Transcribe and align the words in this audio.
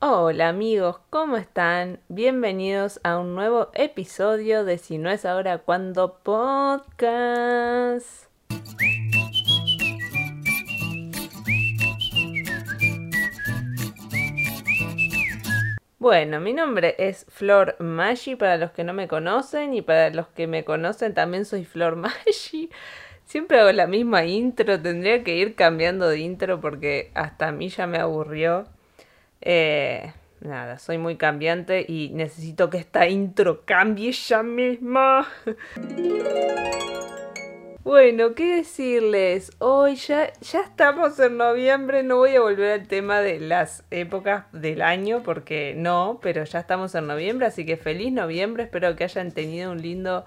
Hola 0.00 0.50
amigos, 0.50 1.00
¿cómo 1.10 1.36
están? 1.36 1.98
Bienvenidos 2.08 3.00
a 3.02 3.18
un 3.18 3.34
nuevo 3.34 3.70
episodio 3.74 4.64
de 4.64 4.78
Si 4.78 4.96
no 4.96 5.10
es 5.10 5.24
ahora, 5.24 5.58
cuando 5.58 6.20
podcast. 6.22 8.28
Bueno, 15.98 16.38
mi 16.38 16.52
nombre 16.52 16.94
es 16.98 17.26
Flor 17.28 17.74
Maggi 17.80 18.36
para 18.36 18.56
los 18.56 18.70
que 18.70 18.84
no 18.84 18.92
me 18.92 19.08
conocen 19.08 19.74
y 19.74 19.82
para 19.82 20.10
los 20.10 20.28
que 20.28 20.46
me 20.46 20.64
conocen 20.64 21.12
también 21.12 21.44
soy 21.44 21.64
Flor 21.64 21.96
Maggi. 21.96 22.70
Siempre 23.24 23.58
hago 23.58 23.72
la 23.72 23.88
misma 23.88 24.24
intro, 24.26 24.80
tendría 24.80 25.24
que 25.24 25.34
ir 25.34 25.56
cambiando 25.56 26.08
de 26.08 26.20
intro 26.20 26.60
porque 26.60 27.10
hasta 27.14 27.48
a 27.48 27.52
mí 27.52 27.68
ya 27.68 27.88
me 27.88 27.98
aburrió. 27.98 28.68
Eh, 29.40 30.12
nada, 30.40 30.78
soy 30.78 30.98
muy 30.98 31.16
cambiante 31.16 31.84
y 31.86 32.10
necesito 32.14 32.70
que 32.70 32.78
esta 32.78 33.08
intro 33.08 33.64
cambie 33.64 34.12
ya 34.12 34.42
misma. 34.42 35.28
Bueno, 37.88 38.34
¿qué 38.34 38.56
decirles? 38.56 39.50
Hoy 39.60 39.96
ya, 39.96 40.30
ya 40.42 40.60
estamos 40.60 41.18
en 41.20 41.38
noviembre, 41.38 42.02
no 42.02 42.18
voy 42.18 42.36
a 42.36 42.42
volver 42.42 42.72
al 42.72 42.86
tema 42.86 43.22
de 43.22 43.40
las 43.40 43.82
épocas 43.90 44.44
del 44.52 44.82
año 44.82 45.22
porque 45.22 45.72
no, 45.74 46.18
pero 46.20 46.44
ya 46.44 46.58
estamos 46.58 46.94
en 46.94 47.06
noviembre, 47.06 47.46
así 47.46 47.64
que 47.64 47.78
feliz 47.78 48.12
noviembre, 48.12 48.64
espero 48.64 48.94
que 48.94 49.04
hayan 49.04 49.32
tenido 49.32 49.72
un 49.72 49.80
lindo 49.80 50.26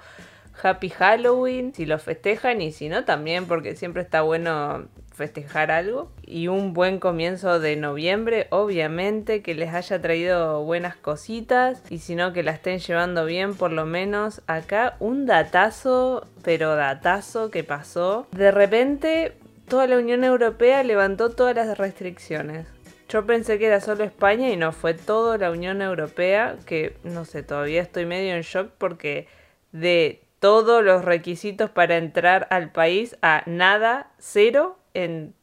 Happy 0.63 0.89
Halloween, 0.89 1.71
si 1.75 1.85
lo 1.85 1.99
festejan 1.99 2.61
y 2.61 2.71
si 2.71 2.89
no 2.89 3.05
también, 3.05 3.45
porque 3.45 3.75
siempre 3.75 4.01
está 4.01 4.23
bueno 4.23 4.87
festejar 5.11 5.71
algo. 5.71 6.11
Y 6.23 6.47
un 6.47 6.73
buen 6.73 6.99
comienzo 6.99 7.59
de 7.59 7.75
noviembre, 7.75 8.47
obviamente, 8.49 9.41
que 9.41 9.53
les 9.55 9.73
haya 9.73 10.01
traído 10.01 10.63
buenas 10.63 10.95
cositas 10.95 11.83
y 11.89 11.99
si 11.99 12.15
no 12.15 12.33
que 12.33 12.43
la 12.43 12.51
estén 12.51 12.79
llevando 12.79 13.25
bien, 13.25 13.55
por 13.55 13.71
lo 13.71 13.85
menos 13.85 14.41
acá 14.47 14.95
un 14.99 15.25
datazo, 15.25 16.27
pero 16.43 16.75
datazo 16.75 17.51
que 17.51 17.63
pasó. 17.63 18.27
De 18.31 18.51
repente 18.51 19.33
toda 19.67 19.87
la 19.87 19.97
Unión 19.97 20.25
Europea 20.25 20.83
levantó 20.83 21.29
todas 21.29 21.55
las 21.55 21.77
restricciones. 21.77 22.67
Yo 23.07 23.25
pensé 23.25 23.59
que 23.59 23.67
era 23.67 23.79
solo 23.79 24.03
España 24.03 24.49
y 24.49 24.57
no, 24.57 24.71
fue 24.71 24.93
toda 24.93 25.37
la 25.37 25.51
Unión 25.51 25.81
Europea, 25.81 26.57
que 26.65 26.97
no 27.03 27.25
sé, 27.25 27.43
todavía 27.43 27.81
estoy 27.81 28.05
medio 28.05 28.35
en 28.35 28.41
shock 28.41 28.69
porque 28.77 29.27
de 29.71 30.21
todos 30.39 30.83
los 30.83 31.05
requisitos 31.05 31.69
para 31.69 31.97
entrar 31.97 32.47
al 32.49 32.71
país 32.71 33.15
a 33.21 33.43
nada, 33.45 34.11
cero, 34.17 34.77
en 34.93 35.33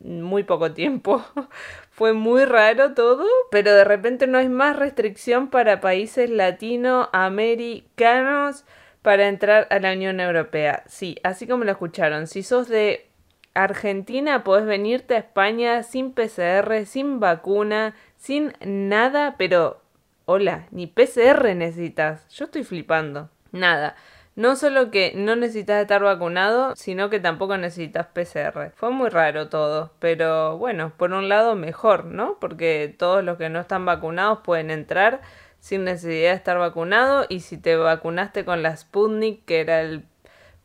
muy 0.00 0.44
poco 0.44 0.72
tiempo. 0.72 1.24
Fue 1.90 2.12
muy 2.12 2.44
raro 2.44 2.94
todo, 2.94 3.26
pero 3.50 3.74
de 3.74 3.84
repente 3.84 4.26
no 4.26 4.38
hay 4.38 4.48
más 4.48 4.76
restricción 4.76 5.48
para 5.48 5.80
países 5.80 6.30
latinoamericanos 6.30 8.64
para 9.02 9.28
entrar 9.28 9.66
a 9.70 9.78
la 9.78 9.92
Unión 9.92 10.20
Europea. 10.20 10.82
Sí, 10.86 11.16
así 11.22 11.46
como 11.46 11.64
lo 11.64 11.72
escucharon. 11.72 12.26
Si 12.26 12.42
sos 12.42 12.68
de 12.68 13.08
Argentina, 13.54 14.44
podés 14.44 14.66
venirte 14.66 15.14
a 15.14 15.18
España 15.18 15.82
sin 15.82 16.12
PCR, 16.12 16.86
sin 16.86 17.20
vacuna, 17.20 17.94
sin 18.16 18.52
nada, 18.60 19.36
pero 19.38 19.82
hola, 20.26 20.66
ni 20.70 20.86
PCR 20.86 21.56
necesitas. 21.56 22.28
Yo 22.28 22.44
estoy 22.44 22.64
flipando. 22.64 23.30
Nada. 23.50 23.96
No 24.38 24.54
solo 24.54 24.92
que 24.92 25.14
no 25.16 25.34
necesitas 25.34 25.82
estar 25.82 26.00
vacunado, 26.00 26.76
sino 26.76 27.10
que 27.10 27.18
tampoco 27.18 27.56
necesitas 27.56 28.06
PCR. 28.06 28.70
Fue 28.76 28.90
muy 28.92 29.08
raro 29.08 29.48
todo, 29.48 29.90
pero 29.98 30.56
bueno, 30.58 30.92
por 30.96 31.12
un 31.12 31.28
lado 31.28 31.56
mejor, 31.56 32.04
¿no? 32.04 32.36
Porque 32.38 32.94
todos 32.96 33.24
los 33.24 33.36
que 33.36 33.48
no 33.48 33.58
están 33.58 33.84
vacunados 33.84 34.38
pueden 34.44 34.70
entrar 34.70 35.22
sin 35.58 35.82
necesidad 35.82 36.30
de 36.30 36.36
estar 36.36 36.56
vacunado 36.56 37.26
y 37.28 37.40
si 37.40 37.58
te 37.58 37.74
vacunaste 37.74 38.44
con 38.44 38.62
la 38.62 38.76
Sputnik, 38.76 39.44
que 39.44 39.58
era 39.58 39.80
el 39.80 40.04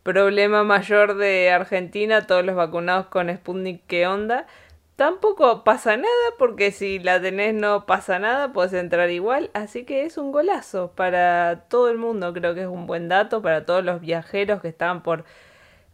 problema 0.03 0.63
mayor 0.63 1.15
de 1.15 1.49
Argentina, 1.49 2.27
todos 2.27 2.45
los 2.45 2.55
vacunados 2.55 3.07
con 3.07 3.35
Sputnik, 3.35 3.81
¿qué 3.87 4.05
onda? 4.05 4.45
Tampoco 4.95 5.63
pasa 5.63 5.97
nada 5.97 6.07
porque 6.37 6.71
si 6.71 6.99
la 6.99 7.19
tenés 7.19 7.55
no 7.55 7.85
pasa 7.87 8.19
nada, 8.19 8.53
puedes 8.53 8.73
entrar 8.73 9.09
igual, 9.09 9.49
así 9.53 9.85
que 9.85 10.05
es 10.05 10.17
un 10.19 10.31
golazo 10.31 10.91
para 10.95 11.65
todo 11.67 11.89
el 11.89 11.97
mundo, 11.97 12.31
creo 12.31 12.53
que 12.53 12.61
es 12.61 12.67
un 12.67 12.85
buen 12.85 13.09
dato 13.09 13.41
para 13.41 13.65
todos 13.65 13.83
los 13.83 14.01
viajeros 14.01 14.61
que 14.61 14.67
estaban 14.67 15.01
por 15.01 15.25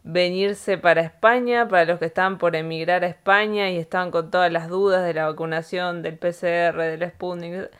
venirse 0.02 0.78
para 0.78 1.00
España, 1.02 1.68
para 1.68 1.86
los 1.86 1.98
que 1.98 2.06
estaban 2.06 2.38
por 2.38 2.56
emigrar 2.56 3.04
a 3.04 3.08
España 3.08 3.70
y 3.70 3.78
estaban 3.78 4.10
con 4.10 4.30
todas 4.30 4.52
las 4.52 4.68
dudas 4.68 5.04
de 5.04 5.14
la 5.14 5.26
vacunación, 5.26 6.02
del 6.02 6.18
PCR, 6.18 6.76
del 6.76 7.10
Sputnik, 7.10 7.70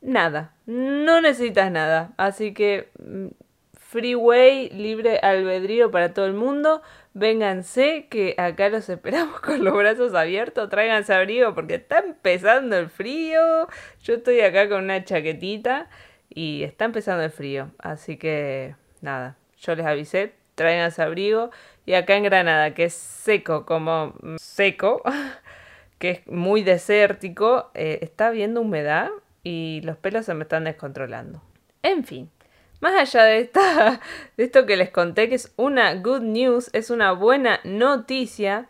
nada, 0.00 0.54
no 0.66 1.20
necesitas 1.20 1.70
nada, 1.72 2.12
así 2.18 2.54
que 2.54 2.90
mm, 2.98 3.28
freeway, 3.92 4.70
libre 4.70 5.18
albedrío 5.18 5.90
para 5.90 6.14
todo 6.14 6.24
el 6.24 6.32
mundo 6.32 6.80
vénganse 7.14 8.06
que 8.08 8.34
acá 8.38 8.68
los 8.68 8.88
esperamos 8.88 9.40
con 9.40 9.62
los 9.64 9.74
brazos 9.74 10.14
abiertos, 10.14 10.68
tráiganse 10.70 11.12
abrigo 11.12 11.54
porque 11.54 11.74
está 11.74 11.98
empezando 11.98 12.76
el 12.78 12.88
frío. 12.88 13.68
Yo 14.02 14.14
estoy 14.14 14.40
acá 14.40 14.68
con 14.68 14.84
una 14.84 15.04
chaquetita 15.04 15.88
y 16.30 16.62
está 16.62 16.86
empezando 16.86 17.24
el 17.24 17.30
frío, 17.30 17.70
así 17.78 18.16
que 18.16 18.74
nada, 19.00 19.36
yo 19.58 19.74
les 19.74 19.86
avisé, 19.86 20.32
tráiganse 20.54 21.02
abrigo. 21.02 21.50
Y 21.84 21.94
acá 21.94 22.16
en 22.16 22.24
Granada, 22.24 22.74
que 22.74 22.84
es 22.84 22.94
seco, 22.94 23.66
como 23.66 24.14
seco, 24.36 25.02
que 25.98 26.10
es 26.10 26.26
muy 26.26 26.62
desértico, 26.62 27.70
eh, 27.74 27.98
está 28.02 28.28
habiendo 28.28 28.60
humedad 28.60 29.10
y 29.42 29.80
los 29.82 29.96
pelos 29.96 30.24
se 30.24 30.34
me 30.34 30.44
están 30.44 30.64
descontrolando. 30.64 31.42
En 31.82 32.04
fin, 32.04 32.30
más 32.82 33.14
allá 33.14 33.24
de, 33.24 33.50
esto 34.36 34.66
que 34.66 34.76
les 34.76 34.90
conté, 34.90 35.28
que 35.28 35.36
es 35.36 35.54
una 35.56 35.94
good 35.94 36.20
news, 36.20 36.68
es 36.74 36.90
una 36.90 37.12
buena 37.12 37.60
noticia, 37.64 38.66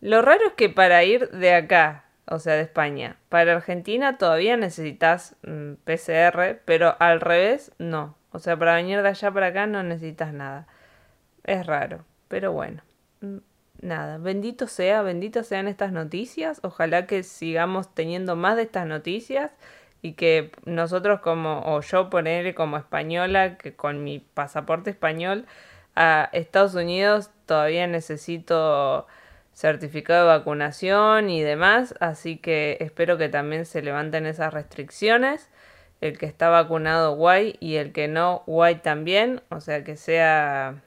lo 0.00 0.22
raro 0.22 0.46
es 0.46 0.52
que 0.52 0.68
para 0.68 1.02
ir 1.02 1.28
de 1.30 1.52
acá, 1.52 2.04
o 2.26 2.38
sea, 2.38 2.54
de 2.54 2.62
España, 2.62 3.16
para 3.28 3.56
Argentina 3.56 4.18
todavía 4.18 4.56
necesitas 4.56 5.34
mm, 5.42 5.74
PCR, 5.84 6.60
pero 6.64 6.94
al 7.00 7.20
revés 7.20 7.72
no. 7.78 8.16
O 8.30 8.38
sea, 8.38 8.56
para 8.56 8.76
venir 8.76 9.02
de 9.02 9.08
allá 9.08 9.30
para 9.32 9.48
acá 9.48 9.66
no 9.66 9.82
necesitas 9.82 10.32
nada. 10.32 10.66
Es 11.42 11.66
raro, 11.66 12.04
pero 12.28 12.52
bueno. 12.52 12.82
Mm, 13.20 13.38
nada, 13.80 14.18
bendito 14.18 14.68
sea, 14.68 15.02
bendito 15.02 15.42
sean 15.42 15.66
estas 15.66 15.90
noticias. 15.90 16.60
Ojalá 16.62 17.06
que 17.06 17.24
sigamos 17.24 17.92
teniendo 17.94 18.36
más 18.36 18.54
de 18.56 18.62
estas 18.62 18.86
noticias 18.86 19.50
y 20.06 20.12
que 20.12 20.52
nosotros 20.64 21.18
como, 21.20 21.62
o 21.66 21.80
yo 21.80 22.10
ponerle 22.10 22.54
como 22.54 22.76
española, 22.76 23.58
que 23.58 23.74
con 23.74 24.04
mi 24.04 24.20
pasaporte 24.20 24.90
español 24.90 25.46
a 25.96 26.30
Estados 26.32 26.76
Unidos 26.76 27.30
todavía 27.44 27.88
necesito 27.88 29.08
certificado 29.52 30.28
de 30.28 30.38
vacunación 30.38 31.28
y 31.28 31.42
demás, 31.42 31.96
así 31.98 32.36
que 32.36 32.76
espero 32.78 33.18
que 33.18 33.28
también 33.28 33.66
se 33.66 33.82
levanten 33.82 34.26
esas 34.26 34.54
restricciones. 34.54 35.50
El 36.00 36.18
que 36.18 36.26
está 36.26 36.50
vacunado 36.50 37.16
guay 37.16 37.56
y 37.58 37.76
el 37.76 37.92
que 37.92 38.06
no 38.06 38.44
guay 38.46 38.76
también, 38.76 39.42
o 39.48 39.60
sea 39.60 39.82
que 39.82 39.96
sea 39.96 40.82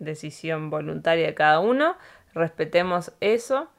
decisión 0.00 0.68
voluntaria 0.68 1.26
de 1.26 1.34
cada 1.34 1.60
uno, 1.60 1.96
respetemos 2.34 3.12
eso. 3.20 3.70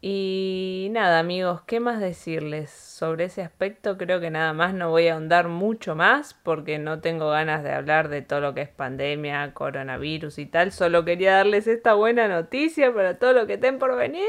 Y 0.00 0.88
nada, 0.90 1.18
amigos, 1.18 1.62
¿qué 1.62 1.80
más 1.80 2.00
decirles 2.00 2.70
sobre 2.70 3.24
ese 3.24 3.42
aspecto? 3.42 3.96
Creo 3.96 4.20
que 4.20 4.30
nada 4.30 4.52
más 4.52 4.74
no 4.74 4.90
voy 4.90 5.08
a 5.08 5.14
ahondar 5.14 5.48
mucho 5.48 5.94
más 5.94 6.34
porque 6.34 6.78
no 6.78 7.00
tengo 7.00 7.30
ganas 7.30 7.62
de 7.62 7.72
hablar 7.72 8.08
de 8.08 8.22
todo 8.22 8.40
lo 8.40 8.54
que 8.54 8.62
es 8.62 8.68
pandemia, 8.68 9.54
coronavirus 9.54 10.38
y 10.38 10.46
tal. 10.46 10.72
Solo 10.72 11.04
quería 11.04 11.32
darles 11.32 11.66
esta 11.66 11.94
buena 11.94 12.28
noticia 12.28 12.92
para 12.92 13.18
todo 13.18 13.32
lo 13.32 13.46
que 13.46 13.54
estén 13.54 13.78
por 13.78 13.96
venir. 13.96 14.26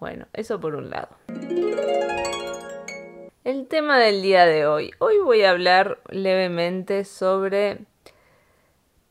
Bueno, 0.00 0.26
eso 0.34 0.60
por 0.60 0.74
un 0.74 0.90
lado. 0.90 1.08
El 3.44 3.66
tema 3.66 3.98
del 3.98 4.22
día 4.22 4.46
de 4.46 4.66
hoy. 4.66 4.92
Hoy 4.98 5.18
voy 5.18 5.42
a 5.42 5.50
hablar 5.50 5.98
levemente 6.10 7.04
sobre 7.04 7.78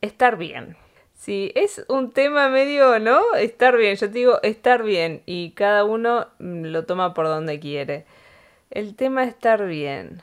estar 0.00 0.36
bien. 0.36 0.76
Sí, 1.22 1.52
es 1.54 1.84
un 1.88 2.10
tema 2.10 2.48
medio, 2.48 2.98
¿no? 2.98 3.36
Estar 3.36 3.76
bien, 3.76 3.94
yo 3.94 4.08
te 4.08 4.18
digo 4.18 4.42
estar 4.42 4.82
bien 4.82 5.22
y 5.24 5.52
cada 5.52 5.84
uno 5.84 6.26
mm, 6.40 6.64
lo 6.64 6.84
toma 6.84 7.14
por 7.14 7.26
donde 7.26 7.60
quiere. 7.60 8.06
El 8.70 8.96
tema 8.96 9.22
estar 9.22 9.64
bien. 9.68 10.20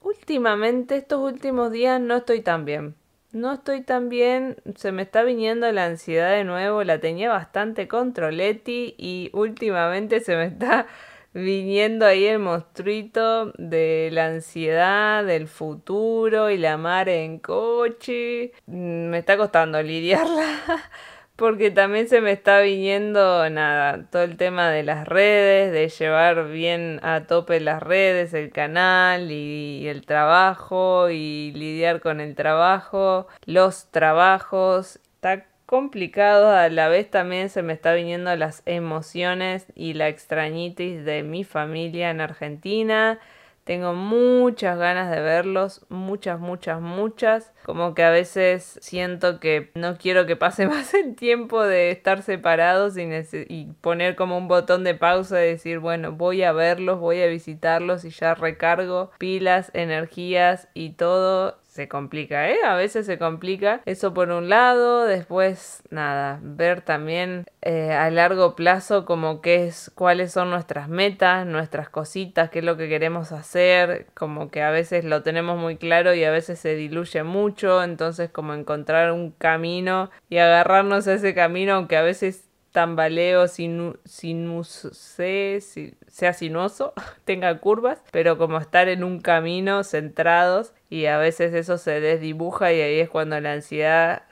Últimamente, 0.00 0.96
estos 0.96 1.20
últimos 1.20 1.70
días 1.70 2.00
no 2.00 2.16
estoy 2.16 2.40
tan 2.40 2.64
bien. 2.64 2.94
No 3.32 3.52
estoy 3.52 3.82
tan 3.82 4.08
bien, 4.08 4.56
se 4.74 4.90
me 4.90 5.02
está 5.02 5.22
viniendo 5.22 5.70
la 5.70 5.84
ansiedad 5.84 6.30
de 6.30 6.44
nuevo, 6.44 6.82
la 6.82 6.98
tenía 6.98 7.28
bastante 7.28 7.86
controleti 7.86 8.94
y 8.96 9.28
últimamente 9.34 10.20
se 10.20 10.36
me 10.36 10.46
está 10.46 10.86
viniendo 11.34 12.06
ahí 12.06 12.26
el 12.26 12.38
monstruito 12.38 13.52
de 13.58 14.10
la 14.12 14.26
ansiedad, 14.26 15.24
del 15.24 15.48
futuro 15.48 16.50
y 16.50 16.58
la 16.58 16.76
mar 16.76 17.08
en 17.08 17.38
coche. 17.38 18.52
Mm, 18.66 19.08
me 19.08 19.18
está 19.18 19.36
costando 19.36 19.82
lidiarla 19.82 20.58
porque 21.36 21.70
también 21.70 22.08
se 22.08 22.20
me 22.20 22.32
está 22.32 22.60
viniendo 22.60 23.48
nada, 23.50 24.06
todo 24.10 24.22
el 24.22 24.36
tema 24.36 24.70
de 24.70 24.82
las 24.82 25.08
redes, 25.08 25.72
de 25.72 25.88
llevar 25.88 26.48
bien 26.48 27.00
a 27.02 27.26
tope 27.26 27.60
las 27.60 27.82
redes, 27.82 28.34
el 28.34 28.50
canal 28.50 29.30
y 29.30 29.88
el 29.88 30.04
trabajo 30.06 31.10
y 31.10 31.52
lidiar 31.52 32.00
con 32.00 32.20
el 32.20 32.34
trabajo, 32.34 33.26
los 33.46 33.90
trabajos. 33.90 35.00
Está 35.16 35.46
complicado, 35.72 36.50
a 36.50 36.68
la 36.68 36.88
vez 36.88 37.10
también 37.10 37.48
se 37.48 37.62
me 37.62 37.72
está 37.72 37.94
viniendo 37.94 38.36
las 38.36 38.62
emociones 38.66 39.64
y 39.74 39.94
la 39.94 40.08
extrañitis 40.08 41.02
de 41.02 41.22
mi 41.22 41.44
familia 41.44 42.10
en 42.10 42.20
Argentina. 42.20 43.18
Tengo 43.64 43.94
muchas 43.94 44.78
ganas 44.78 45.10
de 45.10 45.22
verlos, 45.22 45.86
muchas, 45.88 46.38
muchas, 46.38 46.82
muchas. 46.82 47.54
Como 47.64 47.94
que 47.94 48.02
a 48.02 48.10
veces 48.10 48.78
siento 48.82 49.40
que 49.40 49.70
no 49.74 49.96
quiero 49.96 50.26
que 50.26 50.36
pase 50.36 50.66
más 50.68 50.92
el 50.92 51.16
tiempo 51.16 51.62
de 51.62 51.90
estar 51.90 52.20
separados 52.20 52.98
y, 52.98 53.08
y, 53.48 53.72
poner 53.80 54.14
como 54.14 54.36
un 54.36 54.48
botón 54.48 54.84
de 54.84 54.94
pausa 54.94 55.42
y 55.42 55.52
decir, 55.52 55.78
bueno, 55.78 56.12
voy 56.12 56.42
a 56.42 56.52
verlos, 56.52 57.00
voy 57.00 57.22
a 57.22 57.28
visitarlos 57.28 58.04
y 58.04 58.10
ya 58.10 58.34
recargo 58.34 59.10
pilas, 59.16 59.70
energías 59.72 60.68
y 60.74 60.90
todo 60.90 61.61
se 61.72 61.88
complica, 61.88 62.50
¿eh? 62.50 62.58
A 62.66 62.74
veces 62.74 63.06
se 63.06 63.16
complica. 63.16 63.80
Eso 63.86 64.12
por 64.12 64.28
un 64.30 64.50
lado, 64.50 65.04
después, 65.06 65.82
nada, 65.88 66.38
ver 66.42 66.82
también 66.82 67.46
eh, 67.62 67.92
a 67.92 68.10
largo 68.10 68.54
plazo 68.54 69.06
como 69.06 69.40
qué 69.40 69.68
es, 69.68 69.90
cuáles 69.94 70.32
son 70.32 70.50
nuestras 70.50 70.90
metas, 70.90 71.46
nuestras 71.46 71.88
cositas, 71.88 72.50
qué 72.50 72.58
es 72.58 72.64
lo 72.66 72.76
que 72.76 72.90
queremos 72.90 73.32
hacer, 73.32 74.04
como 74.12 74.50
que 74.50 74.62
a 74.62 74.70
veces 74.70 75.06
lo 75.06 75.22
tenemos 75.22 75.58
muy 75.58 75.78
claro 75.78 76.12
y 76.12 76.24
a 76.24 76.30
veces 76.30 76.58
se 76.58 76.74
diluye 76.74 77.22
mucho, 77.22 77.82
entonces 77.82 78.28
como 78.28 78.52
encontrar 78.52 79.10
un 79.10 79.30
camino 79.30 80.10
y 80.28 80.36
agarrarnos 80.38 81.08
a 81.08 81.14
ese 81.14 81.34
camino, 81.34 81.72
aunque 81.72 81.96
a 81.96 82.02
veces 82.02 82.51
tambaleo 82.72 83.46
sinu, 83.48 83.96
sinus, 84.04 84.88
sea 84.92 86.32
sinuoso, 86.32 86.94
tenga 87.24 87.58
curvas, 87.58 88.02
pero 88.10 88.38
como 88.38 88.58
estar 88.58 88.88
en 88.88 89.04
un 89.04 89.20
camino 89.20 89.84
centrados 89.84 90.72
y 90.90 91.06
a 91.06 91.18
veces 91.18 91.54
eso 91.54 91.78
se 91.78 92.00
desdibuja 92.00 92.72
y 92.72 92.80
ahí 92.80 93.00
es 93.00 93.08
cuando 93.08 93.38
la 93.40 93.52
ansiedad 93.52 94.22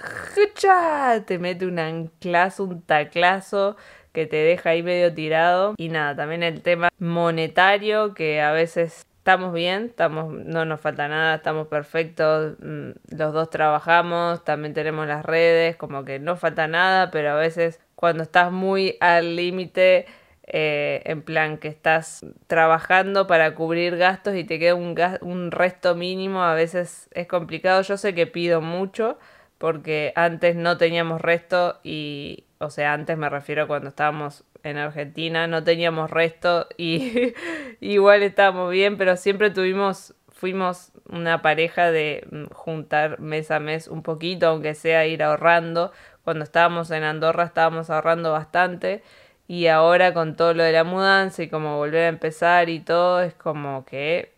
te 1.27 1.39
mete 1.39 1.67
un 1.67 1.79
anclazo, 1.79 2.65
un 2.65 2.83
taclazo 2.83 3.77
que 4.13 4.27
te 4.27 4.37
deja 4.37 4.71
ahí 4.71 4.83
medio 4.83 5.13
tirado. 5.15 5.75
Y 5.77 5.89
nada, 5.89 6.17
también 6.17 6.43
el 6.43 6.63
tema 6.63 6.89
monetario 6.99 8.15
que 8.15 8.41
a 8.41 8.53
veces 8.53 9.07
estamos 9.19 9.53
bien, 9.53 9.87
estamos, 9.87 10.33
no 10.33 10.65
nos 10.65 10.81
falta 10.81 11.07
nada, 11.07 11.37
estamos 11.37 11.69
perfectos, 11.69 12.57
mm, 12.61 13.17
los 13.17 13.33
dos 13.33 13.51
trabajamos, 13.51 14.45
también 14.45 14.75
tenemos 14.75 15.07
las 15.07 15.25
redes, 15.25 15.77
como 15.77 16.05
que 16.05 16.19
no 16.19 16.37
falta 16.37 16.67
nada, 16.69 17.11
pero 17.11 17.31
a 17.31 17.35
veces 17.35 17.81
cuando 18.01 18.23
estás 18.23 18.51
muy 18.51 18.97
al 19.01 19.37
límite, 19.37 20.07
eh, 20.47 21.03
en 21.05 21.21
plan 21.21 21.59
que 21.59 21.69
estás 21.69 22.25
trabajando 22.47 23.27
para 23.27 23.55
cubrir 23.55 23.99
gastos 23.99 24.37
y 24.37 24.45
te 24.45 24.59
queda 24.59 24.75
un, 24.75 24.99
un 25.21 25.51
resto 25.51 25.95
mínimo, 25.95 26.43
a 26.43 26.55
veces 26.55 27.11
es 27.13 27.27
complicado. 27.27 27.83
Yo 27.83 27.99
sé 27.99 28.15
que 28.15 28.27
pido 28.27 28.63
mucho 28.63 29.19
porque 29.59 30.15
antes 30.17 30.57
no 30.57 30.79
teníamos 30.79 31.21
resto 31.21 31.79
y, 31.85 32.45
o 32.57 32.71
sea, 32.71 32.95
antes 32.95 33.19
me 33.19 33.29
refiero 33.29 33.69
cuando 33.69 33.91
estábamos 33.91 34.45
en 34.63 34.79
Argentina, 34.79 35.47
no 35.47 35.63
teníamos 35.63 36.11
resto 36.11 36.69
y 36.79 37.35
igual 37.81 38.23
estábamos 38.23 38.71
bien, 38.71 38.97
pero 38.97 39.19
siempre 39.19 39.51
tuvimos, 39.51 40.15
fuimos 40.31 40.93
una 41.07 41.43
pareja 41.43 41.91
de 41.91 42.27
mm, 42.31 42.45
juntar 42.55 43.21
mes 43.21 43.51
a 43.51 43.61
mes 43.61 43.89
un 43.89 44.03
poquito, 44.03 44.47
aunque 44.47 44.75
sea 44.75 45.07
ir 45.07 45.23
ahorrando, 45.23 45.93
cuando 46.25 46.45
estábamos 46.45 46.91
en 46.91 47.03
Andorra 47.05 47.45
estábamos 47.45 47.91
ahorrando 47.91 48.33
bastante 48.33 49.03
y 49.49 49.67
ahora 49.67 50.15
con 50.15 50.37
todo 50.37 50.55
lo 50.55 50.63
de 50.63 50.73
la 50.73 50.85
mudanza 50.85 51.43
y 51.43 51.49
como 51.49 51.77
volver 51.77 52.05
a 52.05 52.09
empezar 52.09 52.69
y 52.69 52.81
todo 52.81 53.21
es 53.21 53.35
como 53.35 53.85
que 53.85 54.33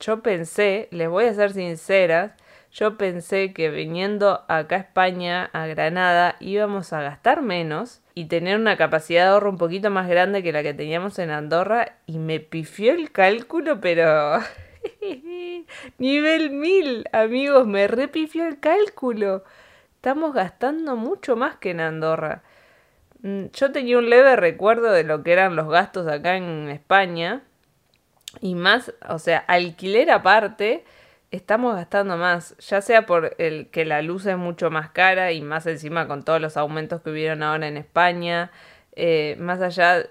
yo 0.00 0.22
pensé, 0.22 0.88
les 0.90 1.08
voy 1.08 1.24
a 1.24 1.34
ser 1.34 1.52
sinceras, 1.52 2.32
yo 2.72 2.96
pensé 2.96 3.52
que 3.52 3.70
viniendo 3.70 4.44
acá 4.48 4.76
a 4.76 4.78
España, 4.80 5.50
a 5.52 5.66
Granada, 5.66 6.36
íbamos 6.40 6.92
a 6.92 7.02
gastar 7.02 7.42
menos 7.42 8.00
y 8.14 8.26
tener 8.26 8.58
una 8.58 8.76
capacidad 8.76 9.24
de 9.24 9.30
ahorro 9.30 9.50
un 9.50 9.58
poquito 9.58 9.90
más 9.90 10.08
grande 10.08 10.42
que 10.42 10.52
la 10.52 10.62
que 10.62 10.74
teníamos 10.74 11.18
en 11.18 11.30
Andorra 11.30 11.98
y 12.06 12.18
me 12.18 12.40
pifió 12.40 12.92
el 12.92 13.10
cálculo, 13.12 13.80
pero... 13.80 14.38
Nivel 15.98 16.50
1000, 16.50 17.08
amigos, 17.12 17.66
me 17.66 17.86
repifió 17.88 18.46
el 18.46 18.60
cálculo 18.60 19.44
estamos 20.04 20.34
gastando 20.34 20.96
mucho 20.96 21.34
más 21.34 21.56
que 21.56 21.70
en 21.70 21.80
Andorra. 21.80 22.42
Mm, 23.22 23.46
yo 23.54 23.72
tenía 23.72 23.96
un 23.96 24.10
leve 24.10 24.36
recuerdo 24.36 24.92
de 24.92 25.02
lo 25.02 25.22
que 25.22 25.32
eran 25.32 25.56
los 25.56 25.66
gastos 25.70 26.06
acá 26.06 26.36
en 26.36 26.68
España. 26.68 27.42
Y 28.42 28.54
más, 28.54 28.92
o 29.08 29.18
sea, 29.18 29.38
alquiler 29.38 30.10
aparte, 30.10 30.84
estamos 31.30 31.74
gastando 31.74 32.18
más. 32.18 32.54
Ya 32.58 32.82
sea 32.82 33.06
por 33.06 33.34
el 33.38 33.68
que 33.68 33.86
la 33.86 34.02
luz 34.02 34.26
es 34.26 34.36
mucho 34.36 34.70
más 34.70 34.90
cara 34.90 35.32
y 35.32 35.40
más 35.40 35.66
encima 35.66 36.06
con 36.06 36.22
todos 36.22 36.38
los 36.38 36.58
aumentos 36.58 37.00
que 37.00 37.08
hubieron 37.08 37.42
ahora 37.42 37.66
en 37.66 37.78
España. 37.78 38.50
Eh, 38.96 39.36
más 39.38 39.62
allá, 39.62 40.04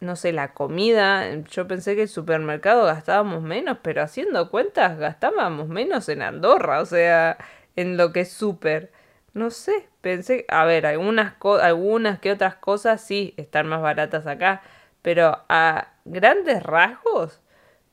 no 0.00 0.16
sé, 0.16 0.32
la 0.32 0.52
comida. 0.52 1.32
Yo 1.44 1.68
pensé 1.68 1.94
que 1.94 2.02
el 2.02 2.08
supermercado 2.08 2.86
gastábamos 2.86 3.42
menos, 3.42 3.78
pero 3.82 4.02
haciendo 4.02 4.50
cuentas 4.50 4.98
gastábamos 4.98 5.68
menos 5.68 6.08
en 6.08 6.22
Andorra. 6.22 6.80
O 6.80 6.86
sea, 6.86 7.38
en 7.76 7.96
lo 7.96 8.12
que 8.12 8.22
es 8.22 8.32
súper. 8.32 8.97
No 9.38 9.52
sé, 9.52 9.88
pensé, 10.00 10.44
a 10.48 10.64
ver, 10.64 10.84
algunas, 10.84 11.34
algunas 11.62 12.18
que 12.18 12.32
otras 12.32 12.56
cosas 12.56 13.00
sí 13.00 13.34
están 13.36 13.68
más 13.68 13.80
baratas 13.80 14.26
acá, 14.26 14.62
pero 15.00 15.44
a 15.48 15.92
grandes 16.04 16.60
rasgos 16.64 17.40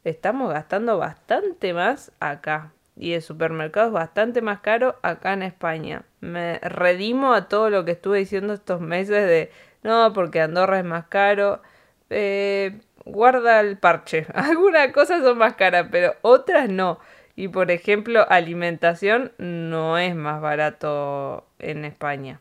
estamos 0.03 0.51
gastando 0.51 0.97
bastante 0.97 1.71
más 1.71 2.11
acá. 2.19 2.73
Y 2.95 3.13
el 3.13 3.21
supermercado 3.21 3.87
es 3.89 3.93
bastante 3.93 4.41
más 4.41 4.61
caro 4.61 4.95
acá 5.03 5.33
en 5.33 5.43
España. 5.43 6.03
Me 6.19 6.57
redimo 6.63 7.33
a 7.35 7.47
todo 7.47 7.69
lo 7.69 7.85
que 7.85 7.91
estuve 7.91 8.17
diciendo 8.17 8.53
estos 8.55 8.81
meses 8.81 9.27
de 9.27 9.51
no, 9.83 10.13
porque 10.13 10.41
Andorra 10.41 10.79
es 10.79 10.85
más 10.85 11.05
caro. 11.05 11.61
Eh, 12.09 12.79
guarda 13.05 13.59
el 13.59 13.77
parche. 13.77 14.25
Algunas 14.33 14.91
cosas 14.93 15.21
son 15.23 15.37
más 15.37 15.53
caras, 15.53 15.89
pero 15.91 16.15
otras 16.23 16.69
no. 16.69 16.99
Y 17.35 17.49
por 17.49 17.71
ejemplo, 17.71 18.25
alimentación 18.29 19.31
no 19.37 19.97
es 19.97 20.15
más 20.15 20.41
barato 20.41 21.45
en 21.59 21.85
España. 21.85 22.39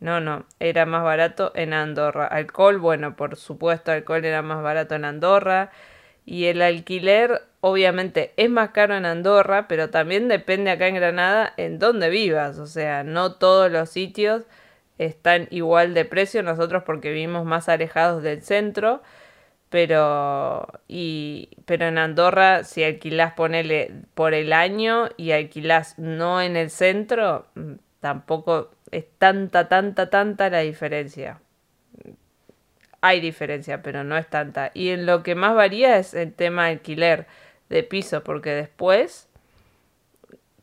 No, 0.00 0.20
no, 0.20 0.44
era 0.60 0.86
más 0.86 1.04
barato 1.04 1.52
en 1.54 1.72
Andorra. 1.72 2.26
Alcohol, 2.26 2.78
bueno, 2.78 3.16
por 3.16 3.36
supuesto, 3.36 3.92
alcohol 3.92 4.24
era 4.24 4.42
más 4.42 4.62
barato 4.62 4.94
en 4.96 5.04
Andorra. 5.04 5.70
Y 6.26 6.46
el 6.46 6.62
alquiler, 6.62 7.42
obviamente, 7.60 8.32
es 8.36 8.50
más 8.50 8.70
caro 8.70 8.96
en 8.96 9.06
Andorra, 9.06 9.68
pero 9.68 9.90
también 9.90 10.28
depende 10.28 10.70
acá 10.70 10.88
en 10.88 10.96
Granada 10.96 11.54
en 11.56 11.78
dónde 11.78 12.10
vivas. 12.10 12.58
O 12.58 12.66
sea, 12.66 13.04
no 13.04 13.34
todos 13.34 13.70
los 13.70 13.90
sitios 13.90 14.44
están 14.98 15.48
igual 15.50 15.94
de 15.94 16.04
precio. 16.04 16.42
Nosotros 16.42 16.82
porque 16.84 17.10
vivimos 17.10 17.44
más 17.44 17.68
alejados 17.68 18.22
del 18.22 18.42
centro 18.42 19.02
pero 19.74 20.68
y 20.86 21.48
pero 21.64 21.86
en 21.86 21.98
Andorra 21.98 22.62
si 22.62 22.84
alquilás 22.84 23.32
ponele 23.32 23.90
por 24.14 24.32
el 24.32 24.52
año 24.52 25.08
y 25.16 25.32
alquilás 25.32 25.98
no 25.98 26.40
en 26.40 26.56
el 26.56 26.70
centro 26.70 27.46
mm, 27.56 27.72
tampoco 27.98 28.70
es 28.92 29.04
tanta 29.18 29.68
tanta 29.68 30.10
tanta 30.10 30.48
la 30.48 30.60
diferencia. 30.60 31.40
Hay 33.00 33.18
diferencia 33.18 33.82
pero 33.82 34.04
no 34.04 34.16
es 34.16 34.28
tanta. 34.30 34.70
Y 34.74 34.90
en 34.90 35.06
lo 35.06 35.24
que 35.24 35.34
más 35.34 35.56
varía 35.56 35.98
es 35.98 36.14
el 36.14 36.32
tema 36.32 36.66
alquiler 36.66 37.26
de 37.68 37.82
piso 37.82 38.22
porque 38.22 38.50
después 38.50 39.28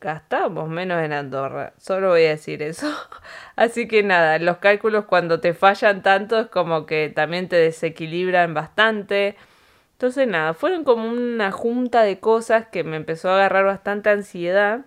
gastamos 0.01 0.67
menos 0.67 1.01
en 1.03 1.13
Andorra. 1.13 1.73
Solo 1.77 2.09
voy 2.09 2.25
a 2.25 2.29
decir 2.29 2.61
eso. 2.63 2.87
Así 3.55 3.87
que 3.87 4.03
nada, 4.03 4.39
los 4.39 4.57
cálculos 4.57 5.05
cuando 5.05 5.39
te 5.39 5.53
fallan 5.53 6.01
tanto 6.03 6.39
es 6.39 6.47
como 6.47 6.85
que 6.85 7.09
también 7.15 7.47
te 7.47 7.55
desequilibran 7.55 8.53
bastante. 8.53 9.37
Entonces 9.93 10.27
nada, 10.27 10.53
fueron 10.55 10.83
como 10.83 11.07
una 11.07 11.51
junta 11.51 12.03
de 12.03 12.19
cosas 12.19 12.67
que 12.67 12.83
me 12.83 12.97
empezó 12.97 13.29
a 13.29 13.35
agarrar 13.35 13.65
bastante 13.65 14.09
ansiedad 14.09 14.81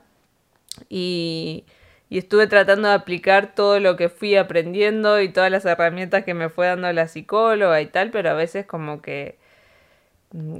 y, 0.89 1.65
y 2.11 2.19
estuve 2.19 2.49
tratando 2.49 2.89
de 2.89 2.95
aplicar 2.95 3.55
todo 3.55 3.79
lo 3.81 3.97
que 3.97 4.09
fui 4.09 4.37
aprendiendo 4.37 5.21
y 5.21 5.29
todas 5.31 5.51
las 5.53 5.65
herramientas 5.65 6.25
que 6.25 6.35
me 6.35 6.49
fue 6.49 6.67
dando 6.67 6.93
la 6.93 7.09
psicóloga 7.09 7.81
y 7.81 7.87
tal, 7.87 8.11
pero 8.11 8.31
a 8.31 8.35
veces 8.35 8.67
como 8.67 9.01
que 9.03 9.39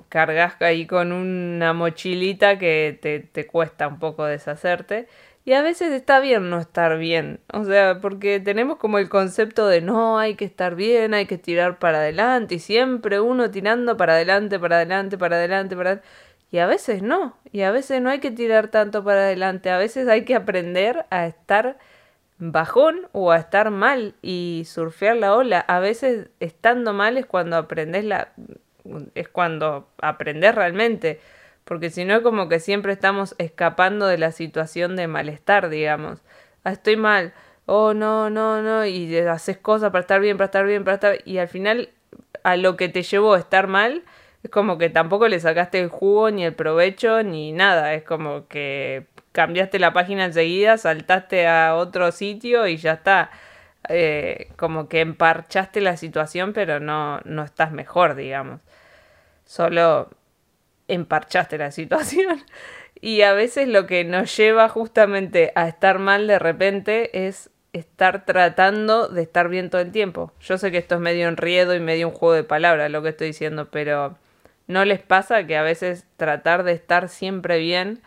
cargas 0.09 0.55
ahí 0.61 0.87
con 0.87 1.13
una 1.13 1.73
mochilita 1.73 2.59
que 2.59 2.99
te, 3.01 3.21
te, 3.21 3.47
cuesta 3.47 3.89
un 3.89 3.99
poco 3.99 4.25
deshacerte. 4.25 5.09
Y 5.45 5.53
a 5.53 5.63
veces 5.63 5.93
está 5.93 6.21
bien 6.21 6.49
no 6.49 6.59
estar 6.59 6.97
bien. 6.99 7.41
O 7.53 7.65
sea, 7.65 8.01
porque 8.01 8.41
tenemos 8.41 8.79
como 8.79 8.99
el 8.99 9.09
concepto 9.09 9.67
de 9.67 9.83
no, 9.83 10.19
hay 10.19 10.37
que 10.37 10.45
estar 10.47 10.75
bien, 10.75 11.13
hay 11.13 11.27
que 11.27 11.39
tirar 11.39 11.79
para 11.79 11.99
adelante. 11.99 12.55
Y 12.57 12.59
siempre 12.61 13.21
uno 13.21 13.51
tirando 13.51 13.97
para 13.97 14.15
adelante, 14.15 14.59
para 14.59 14.77
adelante, 14.77 15.19
para 15.19 15.37
adelante, 15.37 15.77
para 15.77 15.91
adelante. 15.91 16.09
Y 16.51 16.59
a 16.59 16.67
veces 16.67 17.03
no. 17.03 17.37
Y 17.53 17.63
a 17.63 17.73
veces 17.73 18.01
no 18.01 18.11
hay 18.11 18.21
que 18.21 18.31
tirar 18.31 18.69
tanto 18.69 19.05
para 19.05 19.23
adelante. 19.23 19.71
A 19.71 19.79
veces 19.79 20.09
hay 20.09 20.25
que 20.25 20.35
aprender 20.37 21.05
a 21.11 21.27
estar 21.27 21.79
bajón 22.39 23.09
o 23.13 23.33
a 23.33 23.39
estar 23.39 23.71
mal 23.71 24.15
y 24.23 24.65
surfear 24.67 25.17
la 25.17 25.35
ola. 25.35 25.61
A 25.61 25.81
veces 25.81 26.29
estando 26.41 26.93
mal 26.93 27.19
es 27.19 27.27
cuando 27.27 27.57
aprendes 27.57 28.05
la 28.05 28.33
es 29.15 29.29
cuando 29.29 29.89
aprendes 30.01 30.55
realmente, 30.55 31.21
porque 31.65 31.91
si 31.91 32.05
no 32.05 32.23
como 32.23 32.49
que 32.49 32.61
siempre 32.61 32.93
estamos 32.93 33.35
escapando 33.39 34.07
de 34.07 34.19
la 34.19 34.33
situación 34.33 34.97
de 34.97 35.07
malestar, 35.09 35.69
digamos. 35.71 36.21
Ah, 36.65 36.73
estoy 36.73 36.97
mal. 36.97 37.33
Oh, 37.67 37.95
no, 37.95 38.31
no, 38.31 38.63
no, 38.63 38.85
y 38.87 39.17
haces 39.19 39.57
cosas 39.59 39.91
para 39.91 40.03
estar 40.03 40.21
bien, 40.21 40.37
para 40.37 40.47
estar 40.47 40.67
bien, 40.67 40.85
para 40.85 40.95
estar 40.97 41.19
y 41.25 41.39
al 41.39 41.49
final 41.49 41.91
a 42.43 42.57
lo 42.57 42.77
que 42.77 42.89
te 42.89 43.03
llevó 43.03 43.35
a 43.35 43.39
estar 43.39 43.69
mal 43.69 44.05
es 44.45 44.51
como 44.51 44.77
que 44.79 44.91
tampoco 44.91 45.27
le 45.29 45.41
sacaste 45.41 45.81
el 45.81 45.89
jugo 45.89 46.31
ni 46.31 46.45
el 46.45 46.55
provecho 46.55 47.23
ni 47.23 47.53
nada, 47.53 47.95
es 47.95 48.05
como 48.05 48.47
que 48.49 49.07
cambiaste 49.33 49.79
la 49.79 49.93
página 49.95 50.27
enseguida, 50.27 50.77
saltaste 50.79 51.49
a 51.49 51.75
otro 51.75 52.13
sitio 52.13 52.67
y 52.67 52.77
ya 52.77 52.93
está. 52.93 53.31
Eh, 53.89 54.49
como 54.57 54.89
que 54.89 55.01
emparchaste 55.01 55.81
la 55.81 55.97
situación, 55.97 56.53
pero 56.53 56.81
no, 56.81 57.21
no 57.25 57.43
estás 57.43 57.73
mejor, 57.73 58.15
digamos. 58.15 58.61
Solo 59.45 60.11
emparchaste 60.89 61.59
la 61.59 61.71
situación. 61.73 62.43
Y 63.01 63.23
a 63.23 63.33
veces 63.35 63.69
lo 63.69 63.87
que 63.87 64.05
nos 64.05 64.35
lleva 64.37 64.69
justamente 64.69 65.53
a 65.55 65.69
estar 65.69 65.99
mal 65.99 66.27
de 66.27 66.39
repente 66.39 67.27
es 67.27 67.51
estar 67.75 68.25
tratando 68.25 69.09
de 69.09 69.23
estar 69.23 69.49
bien 69.49 69.69
todo 69.69 69.83
el 69.83 69.93
tiempo. 69.93 70.33
Yo 70.41 70.57
sé 70.59 70.71
que 70.71 70.79
esto 70.79 70.95
es 70.95 71.01
medio 71.01 71.29
enriedo 71.29 71.75
y 71.75 71.81
medio 71.81 72.09
un 72.09 72.15
juego 72.15 72.35
de 72.35 72.45
palabras 72.45 72.91
lo 72.91 73.03
que 73.03 73.11
estoy 73.11 73.29
diciendo, 73.29 73.69
pero 73.71 74.17
¿no 74.69 74.85
les 74.85 75.01
pasa 75.01 75.47
que 75.47 75.57
a 75.57 75.63
veces 75.63 76.07
tratar 76.17 76.63
de 76.63 76.73
estar 76.73 77.09
siempre 77.09 77.59
bien 77.59 78.01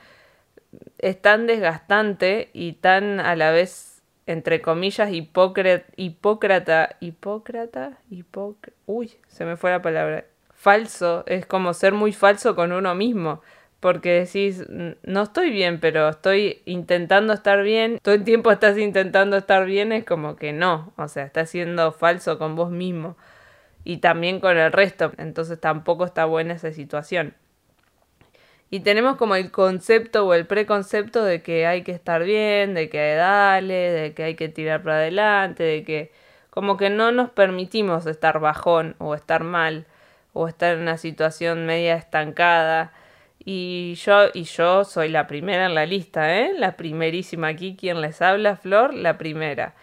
es 0.98 1.22
tan 1.22 1.48
desgastante 1.48 2.50
y 2.54 2.74
tan 2.74 3.20
a 3.20 3.36
la 3.36 3.52
vez, 3.52 3.97
entre 4.28 4.62
comillas, 4.62 5.12
hipócrita, 5.12 5.86
hipócrata, 5.96 6.98
hipócrata, 7.00 7.98
hipócrata, 8.10 8.78
uy, 8.86 9.12
se 9.28 9.46
me 9.46 9.56
fue 9.56 9.72
la 9.72 9.82
palabra, 9.82 10.26
falso, 10.52 11.24
es 11.28 11.46
como 11.46 11.74
ser 11.74 11.94
muy 11.94 12.12
falso 12.12 12.56
con 12.56 12.72
uno 12.72 12.94
mismo. 12.94 13.42
Porque 13.80 14.22
decís, 14.26 14.66
no 15.04 15.22
estoy 15.22 15.52
bien, 15.52 15.80
pero 15.80 16.10
estoy 16.10 16.64
intentando 16.66 17.32
estar 17.34 17.62
bien. 17.62 18.00
Todo 18.02 18.16
el 18.16 18.24
tiempo 18.24 18.52
estás 18.52 18.76
intentando 18.78 19.38
estar 19.38 19.66
bien, 19.66 19.92
es 19.92 20.04
como 20.04 20.36
que 20.36 20.52
no. 20.52 20.94
O 20.98 21.08
sea, 21.08 21.26
estás 21.26 21.52
siendo 21.52 21.92
falso 21.92 22.40
con 22.40 22.56
vos 22.56 22.72
mismo. 22.72 23.18
Y 23.84 23.98
también 23.98 24.40
con 24.40 24.58
el 24.58 24.72
resto. 24.72 25.12
Entonces 25.18 25.60
tampoco 25.60 26.06
está 26.06 26.26
buena 26.26 26.56
esa 26.56 26.72
situación. 26.72 27.36
Y 28.70 28.82
tenemos 28.82 29.16
como 29.16 29.36
el 29.36 29.50
concepto 29.50 30.26
o 30.26 30.34
el 30.34 30.46
preconcepto 30.46 31.24
de 31.24 31.42
que 31.42 31.66
hay 31.66 31.84
que 31.84 31.94
estar 31.94 32.24
bien, 32.24 32.74
de 32.74 32.90
que 32.90 33.16
dale, 33.16 33.74
de 33.74 34.14
que 34.14 34.24
hay 34.24 34.36
que 34.36 34.50
tirar 34.50 34.84
para 34.84 34.98
adelante, 34.98 35.64
de 35.64 35.84
que 35.84 36.12
como 36.50 36.76
que 36.76 36.90
no 36.90 37.12
nos 37.12 37.30
permitimos 37.30 38.06
estar 38.08 38.40
bajón 38.40 38.96
o 38.98 39.16
estar 39.16 39.44
mal 39.44 39.86
o 40.34 40.48
estar 40.48 40.76
en 40.76 40.82
una 40.82 40.98
situación 40.98 41.66
media 41.66 41.96
estancada. 41.96 42.92
Y 43.46 43.96
yo, 43.96 44.26
y 44.34 44.44
yo 44.44 44.84
soy 44.84 45.08
la 45.10 45.28
primera 45.28 45.66
en 45.68 45.76
la 45.76 45.86
lista, 45.86 46.38
¿eh? 46.38 46.52
La 46.58 46.76
primerísima 46.76 47.48
aquí, 47.48 47.78
quien 47.80 48.02
les 48.02 48.22
habla, 48.22 48.58
Flor, 48.58 48.94
la 48.94 49.18
primera. 49.18 49.76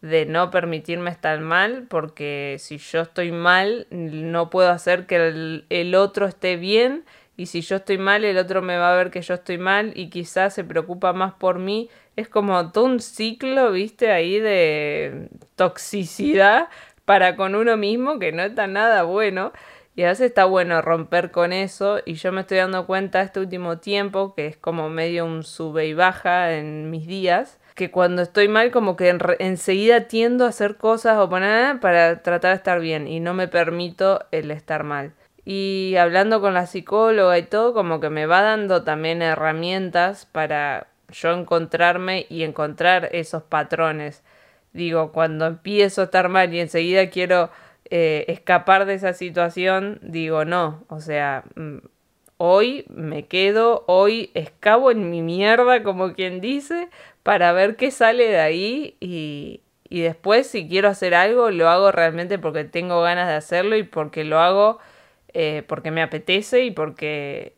De 0.00 0.26
no 0.26 0.50
permitirme 0.50 1.10
estar 1.10 1.38
mal, 1.40 1.86
porque 1.88 2.56
si 2.58 2.78
yo 2.78 3.02
estoy 3.02 3.30
mal, 3.30 3.86
no 3.90 4.50
puedo 4.50 4.70
hacer 4.70 5.06
que 5.06 5.62
el 5.68 5.94
otro 5.94 6.26
esté 6.26 6.56
bien 6.56 7.04
y 7.42 7.46
si 7.46 7.60
yo 7.60 7.74
estoy 7.74 7.98
mal, 7.98 8.24
el 8.24 8.38
otro 8.38 8.62
me 8.62 8.76
va 8.76 8.92
a 8.92 8.96
ver 8.96 9.10
que 9.10 9.20
yo 9.20 9.34
estoy 9.34 9.58
mal 9.58 9.92
y 9.96 10.10
quizás 10.10 10.54
se 10.54 10.62
preocupa 10.62 11.12
más 11.12 11.34
por 11.34 11.58
mí. 11.58 11.90
Es 12.14 12.28
como 12.28 12.70
todo 12.70 12.84
un 12.84 13.00
ciclo, 13.00 13.72
viste, 13.72 14.12
ahí 14.12 14.38
de 14.38 15.28
toxicidad 15.56 16.68
para 17.04 17.34
con 17.34 17.56
uno 17.56 17.76
mismo 17.76 18.20
que 18.20 18.30
no 18.30 18.44
está 18.44 18.68
nada 18.68 19.02
bueno. 19.02 19.52
Y 19.96 20.04
a 20.04 20.10
veces 20.10 20.28
está 20.28 20.44
bueno 20.44 20.82
romper 20.82 21.32
con 21.32 21.52
eso 21.52 21.98
y 22.04 22.14
yo 22.14 22.30
me 22.30 22.42
estoy 22.42 22.58
dando 22.58 22.86
cuenta 22.86 23.22
este 23.22 23.40
último 23.40 23.78
tiempo, 23.78 24.34
que 24.36 24.46
es 24.46 24.56
como 24.56 24.88
medio 24.88 25.24
un 25.26 25.42
sube 25.42 25.86
y 25.88 25.94
baja 25.94 26.52
en 26.52 26.90
mis 26.90 27.08
días, 27.08 27.58
que 27.74 27.90
cuando 27.90 28.22
estoy 28.22 28.46
mal 28.46 28.70
como 28.70 28.94
que 28.94 29.08
enseguida 29.40 30.02
tiendo 30.06 30.44
a 30.44 30.50
hacer 30.50 30.76
cosas 30.76 31.18
o 31.18 31.28
poner 31.28 31.80
para 31.80 32.22
tratar 32.22 32.52
de 32.52 32.56
estar 32.58 32.78
bien 32.78 33.08
y 33.08 33.18
no 33.18 33.34
me 33.34 33.48
permito 33.48 34.20
el 34.30 34.52
estar 34.52 34.84
mal 34.84 35.12
y 35.44 35.96
hablando 35.98 36.40
con 36.40 36.54
la 36.54 36.66
psicóloga 36.66 37.36
y 37.38 37.42
todo, 37.44 37.74
como 37.74 38.00
que 38.00 38.10
me 38.10 38.26
va 38.26 38.42
dando 38.42 38.84
también 38.84 39.22
herramientas 39.22 40.26
para 40.26 40.86
yo 41.08 41.32
encontrarme 41.32 42.26
y 42.28 42.44
encontrar 42.44 43.08
esos 43.12 43.42
patrones. 43.42 44.22
Digo, 44.72 45.12
cuando 45.12 45.46
empiezo 45.46 46.00
a 46.00 46.04
estar 46.04 46.28
mal 46.28 46.54
y 46.54 46.60
enseguida 46.60 47.10
quiero 47.10 47.50
eh, 47.90 48.24
escapar 48.28 48.86
de 48.86 48.94
esa 48.94 49.12
situación, 49.12 49.98
digo, 50.02 50.44
no, 50.44 50.84
o 50.88 51.00
sea, 51.00 51.44
mm, 51.56 51.78
hoy 52.38 52.84
me 52.88 53.26
quedo, 53.26 53.84
hoy 53.86 54.30
escabo 54.34 54.90
en 54.90 55.10
mi 55.10 55.22
mierda, 55.22 55.82
como 55.82 56.14
quien 56.14 56.40
dice, 56.40 56.88
para 57.22 57.52
ver 57.52 57.76
qué 57.76 57.90
sale 57.90 58.28
de 58.28 58.40
ahí 58.40 58.96
y, 59.00 59.60
y 59.88 60.00
después 60.00 60.46
si 60.46 60.68
quiero 60.68 60.88
hacer 60.88 61.14
algo, 61.14 61.50
lo 61.50 61.68
hago 61.68 61.92
realmente 61.92 62.38
porque 62.38 62.64
tengo 62.64 63.02
ganas 63.02 63.28
de 63.28 63.34
hacerlo 63.34 63.76
y 63.76 63.82
porque 63.82 64.24
lo 64.24 64.38
hago 64.38 64.78
eh, 65.34 65.62
porque 65.66 65.90
me 65.90 66.02
apetece 66.02 66.64
y 66.64 66.70
porque 66.70 67.54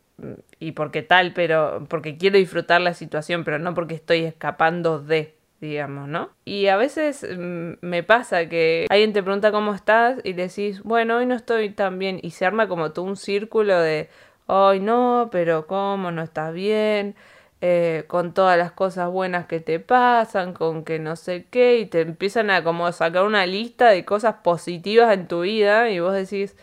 y 0.59 0.71
porque 0.71 1.01
tal, 1.03 1.33
pero 1.33 1.85
porque 1.89 2.17
quiero 2.17 2.37
disfrutar 2.37 2.81
la 2.81 2.93
situación, 2.93 3.43
pero 3.43 3.59
no 3.59 3.73
porque 3.73 3.95
estoy 3.95 4.23
escapando 4.23 4.99
de, 4.99 5.35
digamos, 5.59 6.07
¿no? 6.07 6.29
Y 6.45 6.67
a 6.67 6.77
veces 6.77 7.25
mm, 7.37 7.73
me 7.81 8.03
pasa 8.03 8.47
que 8.47 8.87
alguien 8.89 9.13
te 9.13 9.23
pregunta 9.23 9.51
cómo 9.51 9.73
estás 9.73 10.19
y 10.23 10.33
decís, 10.33 10.81
bueno, 10.83 11.17
hoy 11.17 11.25
no 11.25 11.35
estoy 11.35 11.69
tan 11.69 11.99
bien 11.99 12.19
y 12.21 12.31
se 12.31 12.45
arma 12.45 12.67
como 12.67 12.91
todo 12.91 13.05
un 13.05 13.17
círculo 13.17 13.79
de, 13.79 14.09
ay 14.47 14.79
no, 14.79 15.29
pero 15.31 15.67
cómo 15.67 16.11
no 16.11 16.21
estás 16.23 16.53
bien, 16.53 17.15
eh, 17.61 18.05
con 18.07 18.33
todas 18.33 18.57
las 18.57 18.71
cosas 18.71 19.09
buenas 19.09 19.47
que 19.47 19.59
te 19.59 19.79
pasan, 19.79 20.53
con 20.53 20.83
que 20.85 20.99
no 20.99 21.15
sé 21.15 21.45
qué, 21.49 21.79
y 21.79 21.85
te 21.87 22.01
empiezan 22.01 22.49
a 22.51 22.63
como 22.63 22.91
sacar 22.91 23.23
una 23.25 23.45
lista 23.45 23.89
de 23.89 24.05
cosas 24.05 24.35
positivas 24.43 25.13
en 25.13 25.27
tu 25.27 25.41
vida 25.41 25.89
y 25.89 25.99
vos 25.99 26.13
decís, 26.13 26.55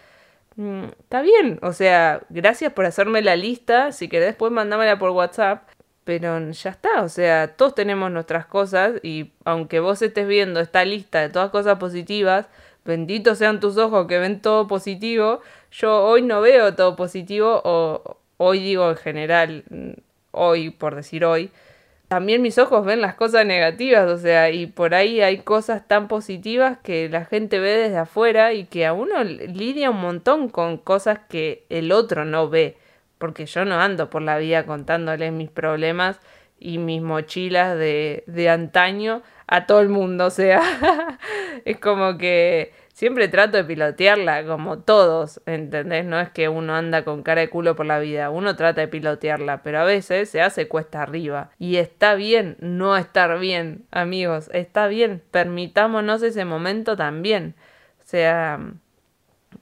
está 0.57 1.23
bien, 1.23 1.59
o 1.63 1.73
sea, 1.73 2.23
gracias 2.29 2.73
por 2.73 2.85
hacerme 2.85 3.23
la 3.23 3.37
lista, 3.37 3.93
si 3.93 4.09
querés 4.09 4.29
después 4.29 4.53
mandámela 4.53 4.99
por 4.99 5.11
WhatsApp, 5.11 5.69
pero 6.05 6.51
ya 6.51 6.71
está, 6.71 7.03
o 7.03 7.09
sea, 7.09 7.57
todos 7.57 7.75
tenemos 7.75 8.11
nuestras 8.11 8.47
cosas 8.47 8.95
y 9.03 9.33
aunque 9.45 9.81
vos 9.81 10.03
estés 10.03 10.27
viendo 10.27 10.61
esta 10.61 10.85
lista 10.85 11.21
de 11.21 11.31
todas 11.31 11.51
cosas 11.51 11.79
positivas, 11.79 12.49
benditos 12.85 13.39
sean 13.39 13.61
tus 13.61 13.77
ojos 13.79 14.07
que 14.07 14.19
ven 14.19 14.41
todo 14.41 14.67
positivo, 14.67 15.41
yo 15.71 16.05
hoy 16.05 16.23
no 16.23 16.41
veo 16.41 16.75
todo 16.75 16.97
positivo 16.97 17.61
o 17.65 18.19
hoy 18.37 18.59
digo 18.61 18.91
en 18.91 18.97
general, 18.97 19.65
mm, 19.71 19.93
hoy 20.33 20.71
por 20.71 20.97
decir 20.97 21.25
hoy, 21.25 21.51
también 22.13 22.43
mis 22.43 22.59
ojos 22.59 22.85
ven 22.85 23.01
las 23.01 23.15
cosas 23.15 23.47
negativas, 23.47 24.07
o 24.07 24.19
sea, 24.19 24.51
y 24.51 24.67
por 24.67 24.95
ahí 24.95 25.23
hay 25.23 25.39
cosas 25.39 25.89
tan 25.89 26.09
positivas 26.09 26.77
que 26.83 27.09
la 27.09 27.25
gente 27.25 27.59
ve 27.59 27.71
desde 27.71 27.97
afuera 27.97 28.53
y 28.53 28.67
que 28.67 28.85
a 28.85 28.93
uno 28.93 29.25
lidia 29.25 29.89
un 29.89 30.03
montón 30.03 30.51
con 30.51 30.77
cosas 30.77 31.21
que 31.31 31.65
el 31.71 31.91
otro 31.91 32.27
no 32.27 32.51
ve, 32.51 32.77
porque 33.17 33.47
yo 33.47 33.65
no 33.65 33.81
ando 33.81 34.11
por 34.11 34.21
la 34.21 34.37
vida 34.37 34.67
contándoles 34.67 35.33
mis 35.33 35.49
problemas 35.49 36.21
y 36.61 36.77
mis 36.77 37.01
mochilas 37.01 37.79
de, 37.79 38.25
de 38.27 38.51
antaño 38.51 39.23
a 39.47 39.65
todo 39.65 39.81
el 39.81 39.89
mundo, 39.89 40.27
o 40.27 40.31
sea, 40.31 40.61
es 41.65 41.79
como 41.79 42.19
que 42.19 42.75
siempre 42.93 43.29
trato 43.29 43.57
de 43.57 43.65
pilotearla 43.65 44.45
como 44.45 44.79
todos, 44.79 45.41
¿entendés? 45.47 46.05
No 46.05 46.21
es 46.21 46.31
que 46.31 46.49
uno 46.49 46.75
anda 46.75 47.05
con 47.05 47.23
cara 47.23 47.41
de 47.41 47.51
culo 47.51 47.75
por 47.75 47.87
la 47.87 47.99
vida, 47.99 48.31
uno 48.31 48.57
trata 48.57 48.83
de 48.83 48.89
pilotearla, 48.89 49.63
pero 49.63 49.81
a 49.81 49.85
veces 49.85 50.31
se 50.31 50.43
hace 50.43 50.69
cuesta 50.69 51.03
arriba. 51.03 51.51
Y 51.59 51.77
está 51.77 52.15
bien 52.15 52.57
no 52.61 52.97
estar 52.97 53.39
bien, 53.39 53.87
amigos, 53.91 54.51
está 54.53 54.87
bien, 54.87 55.23
permitámonos 55.31 56.23
ese 56.23 56.45
momento 56.45 56.97
también. 56.97 57.55
O 58.01 58.05
sea, 58.05 58.61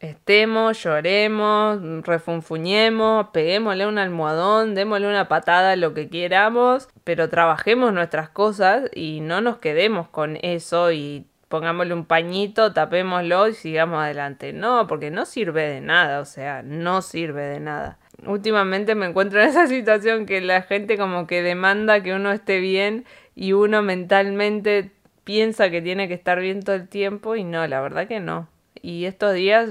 estemos, 0.01 0.83
lloremos, 0.83 1.81
refunfuñemos, 2.05 3.29
peguémosle 3.29 3.87
un 3.87 3.99
almohadón, 3.99 4.75
démosle 4.75 5.09
una 5.09 5.29
patada, 5.29 5.77
lo 5.77 5.95
que 5.95 6.09
queramos, 6.09 6.89
pero 7.05 7.29
trabajemos 7.29 7.93
nuestras 7.93 8.29
cosas 8.29 8.91
y 8.95 9.21
no 9.21 9.41
nos 9.41 9.59
quedemos 9.59 10.09
con 10.09 10.39
eso 10.43 10.93
y 10.93 11.27
pongámosle 11.51 11.95
un 11.95 12.05
pañito, 12.05 12.73
tapémoslo 12.73 13.49
y 13.49 13.55
sigamos 13.55 14.01
adelante. 14.01 14.53
No, 14.53 14.87
porque 14.87 15.11
no 15.11 15.27
sirve 15.27 15.69
de 15.69 15.81
nada, 15.81 16.21
o 16.21 16.25
sea, 16.25 16.63
no 16.63 17.03
sirve 17.03 17.43
de 17.43 17.59
nada. 17.59 17.99
Últimamente 18.25 18.95
me 18.95 19.07
encuentro 19.07 19.43
en 19.43 19.49
esa 19.49 19.67
situación 19.67 20.27
que 20.27 20.41
la 20.41 20.63
gente 20.63 20.97
como 20.97 21.27
que 21.27 21.43
demanda 21.43 22.05
que 22.05 22.15
uno 22.15 22.31
esté 22.31 22.61
bien 22.61 23.05
y 23.35 23.53
uno 23.53 23.83
mentalmente 23.83 24.93
piensa 25.25 25.71
que 25.71 25.83
tiene 25.83 26.07
que 26.07 26.15
estar 26.15 26.39
bien 26.39 26.63
todo 26.63 26.77
el 26.77 26.89
tiempo 26.89 27.35
y 27.35 27.43
no, 27.43 27.67
la 27.67 27.81
verdad 27.81 28.07
que 28.07 28.21
no. 28.21 28.49
Y 28.81 29.07
estos 29.07 29.35
días, 29.35 29.69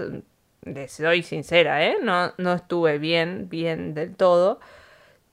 les 0.64 0.92
soy 0.92 1.24
sincera, 1.24 1.86
¿eh? 1.86 1.96
No, 2.04 2.34
no 2.38 2.54
estuve 2.56 2.98
bien, 2.98 3.48
bien 3.48 3.94
del 3.94 4.18
todo. 4.18 4.60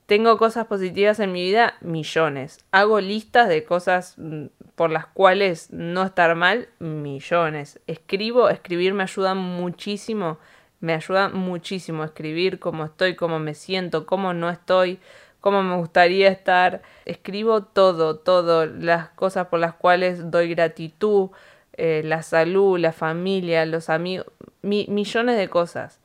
Tengo 0.07 0.39
cosas 0.39 0.67
positivas 0.67 1.19
en 1.19 1.33
mi 1.33 1.43
vida, 1.43 1.75
millones. 1.81 2.61
Hago 2.71 3.01
listas 3.01 3.49
de 3.49 3.65
cosas 3.65 4.15
mm, 4.19 4.47
por 4.77 4.91
las 4.91 5.07
cuales 5.07 5.73
no 5.73 6.05
estar 6.05 6.37
mal, 6.37 6.69
millones. 6.79 7.81
Escribo, 7.87 8.51
escribir 8.51 8.93
me 8.93 9.03
ayuda 9.03 9.35
muchísimo, 9.35 10.39
me 10.81 10.93
ayuda 10.93 11.31
muchísimo 11.31 12.05
escribir 12.05 12.59
cómo 12.59 12.85
estoy, 12.85 13.17
cómo 13.17 13.39
me 13.39 13.55
siento, 13.55 14.05
cómo 14.05 14.35
no 14.35 14.51
estoy, 14.51 15.01
cómo 15.41 15.63
me 15.63 15.77
gustaría 15.77 16.29
estar. 16.29 16.83
Escribo 17.07 17.63
todo, 17.63 18.19
todo, 18.19 18.67
las 18.67 19.09
cosas 19.11 19.47
por 19.47 19.61
las 19.61 19.73
cuales 19.73 20.31
doy 20.31 20.51
gratitud, 20.51 21.31
eh, 21.73 22.03
la 22.05 22.23
salud, 22.23 22.79
la 22.79 22.93
familia, 22.93 23.65
los 23.65 23.89
amigos, 23.89 24.27
millones 24.61 25.39
de 25.39 25.49
cosas. 25.49 26.01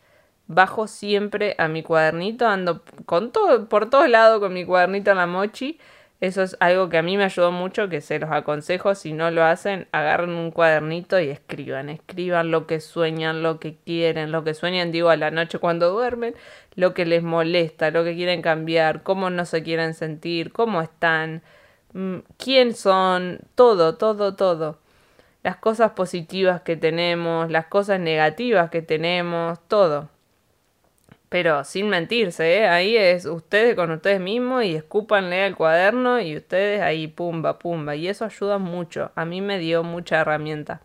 Bajo 0.48 0.88
siempre 0.88 1.56
a 1.58 1.68
mi 1.68 1.84
cuadernito, 1.84 2.48
ando 2.48 2.84
con 3.06 3.32
todo, 3.34 3.68
por 3.68 3.90
todos 3.90 4.08
lados 4.10 4.40
con 4.40 4.54
mi 4.54 4.66
cuadernito 4.66 5.12
en 5.12 5.18
la 5.18 5.28
mochi 5.28 5.78
eso 6.22 6.44
es 6.44 6.56
algo 6.60 6.90
que 6.90 7.00
a 7.00 7.01
mí 7.01 7.18
me 7.18 7.24
ayudó 7.24 7.51
mucho, 7.51 7.90
que 7.90 8.00
se 8.00 8.20
los 8.20 8.30
aconsejo, 8.30 8.94
si 8.94 9.12
no 9.12 9.32
lo 9.32 9.44
hacen, 9.44 9.88
agarren 9.92 10.30
un 10.32 10.51
cuadernito 10.51 11.20
y 11.20 11.30
escriban, 11.30 11.90
escriban 11.90 12.51
lo 12.51 12.68
que 12.68 12.80
sueñan, 12.80 13.42
lo 13.42 13.60
que 13.60 13.78
quieren, 13.78 14.32
lo 14.32 14.44
que 14.44 14.54
sueñan, 14.54 14.92
digo, 14.92 15.10
a 15.10 15.18
la 15.18 15.32
noche 15.32 15.58
cuando 15.58 15.90
duermen, 15.90 16.36
lo 16.75 16.94
que 16.94 17.06
les 17.06 17.24
molesta, 17.24 17.90
lo 17.90 18.04
que 18.04 18.16
quieren 18.16 18.44
cambiar, 18.44 19.01
cómo 19.01 19.32
no 19.32 19.46
se 19.46 19.63
quieren 19.63 19.96
sentir, 19.96 20.51
cómo 20.51 20.84
están, 20.84 21.42
mm, 21.94 22.18
quién 22.38 22.75
son, 22.75 23.40
todo, 23.56 23.98
todo, 23.98 24.36
todo. 24.36 24.80
Las 25.44 25.58
cosas 25.58 25.94
positivas 25.94 26.62
que 26.62 26.78
tenemos, 26.78 27.50
las 27.51 27.66
cosas 27.68 28.00
negativas 28.00 28.70
que 28.70 28.84
tenemos, 28.84 29.60
todo 29.68 30.10
pero 31.32 31.64
sin 31.64 31.88
mentirse, 31.88 32.58
¿eh? 32.58 32.68
ahí 32.68 32.98
es 32.98 33.26
ustedes 33.26 33.74
con 33.76 33.90
ustedes 33.92 34.20
mismos 34.20 34.66
y 34.66 34.76
escúpanle 34.76 35.46
al 35.46 35.56
cuaderno 35.56 36.20
y 36.20 36.36
ustedes 36.36 36.82
ahí 36.82 37.08
pumba, 37.08 37.58
pumba. 37.58 37.96
Y 37.96 38.10
eso 38.10 38.26
ayuda 38.26 38.58
mucho. 38.58 39.14
A 39.16 39.24
mí 39.24 39.40
me 39.40 39.58
dio 39.58 39.82
mucha 39.82 40.20
herramienta. 40.20 40.82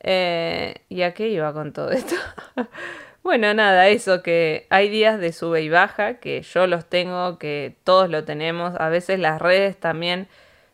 Eh, 0.00 0.74
¿Y 0.88 1.02
a 1.02 1.14
qué 1.14 1.28
iba 1.28 1.52
con 1.52 1.72
todo 1.72 1.92
esto? 1.92 2.16
bueno, 3.22 3.54
nada, 3.54 3.86
eso 3.86 4.24
que 4.24 4.66
hay 4.70 4.88
días 4.88 5.20
de 5.20 5.32
sube 5.32 5.62
y 5.62 5.68
baja, 5.68 6.14
que 6.14 6.42
yo 6.42 6.66
los 6.66 6.86
tengo, 6.86 7.38
que 7.38 7.76
todos 7.84 8.10
lo 8.10 8.24
tenemos. 8.24 8.74
A 8.80 8.88
veces 8.88 9.20
las 9.20 9.40
redes 9.40 9.78
también. 9.78 10.26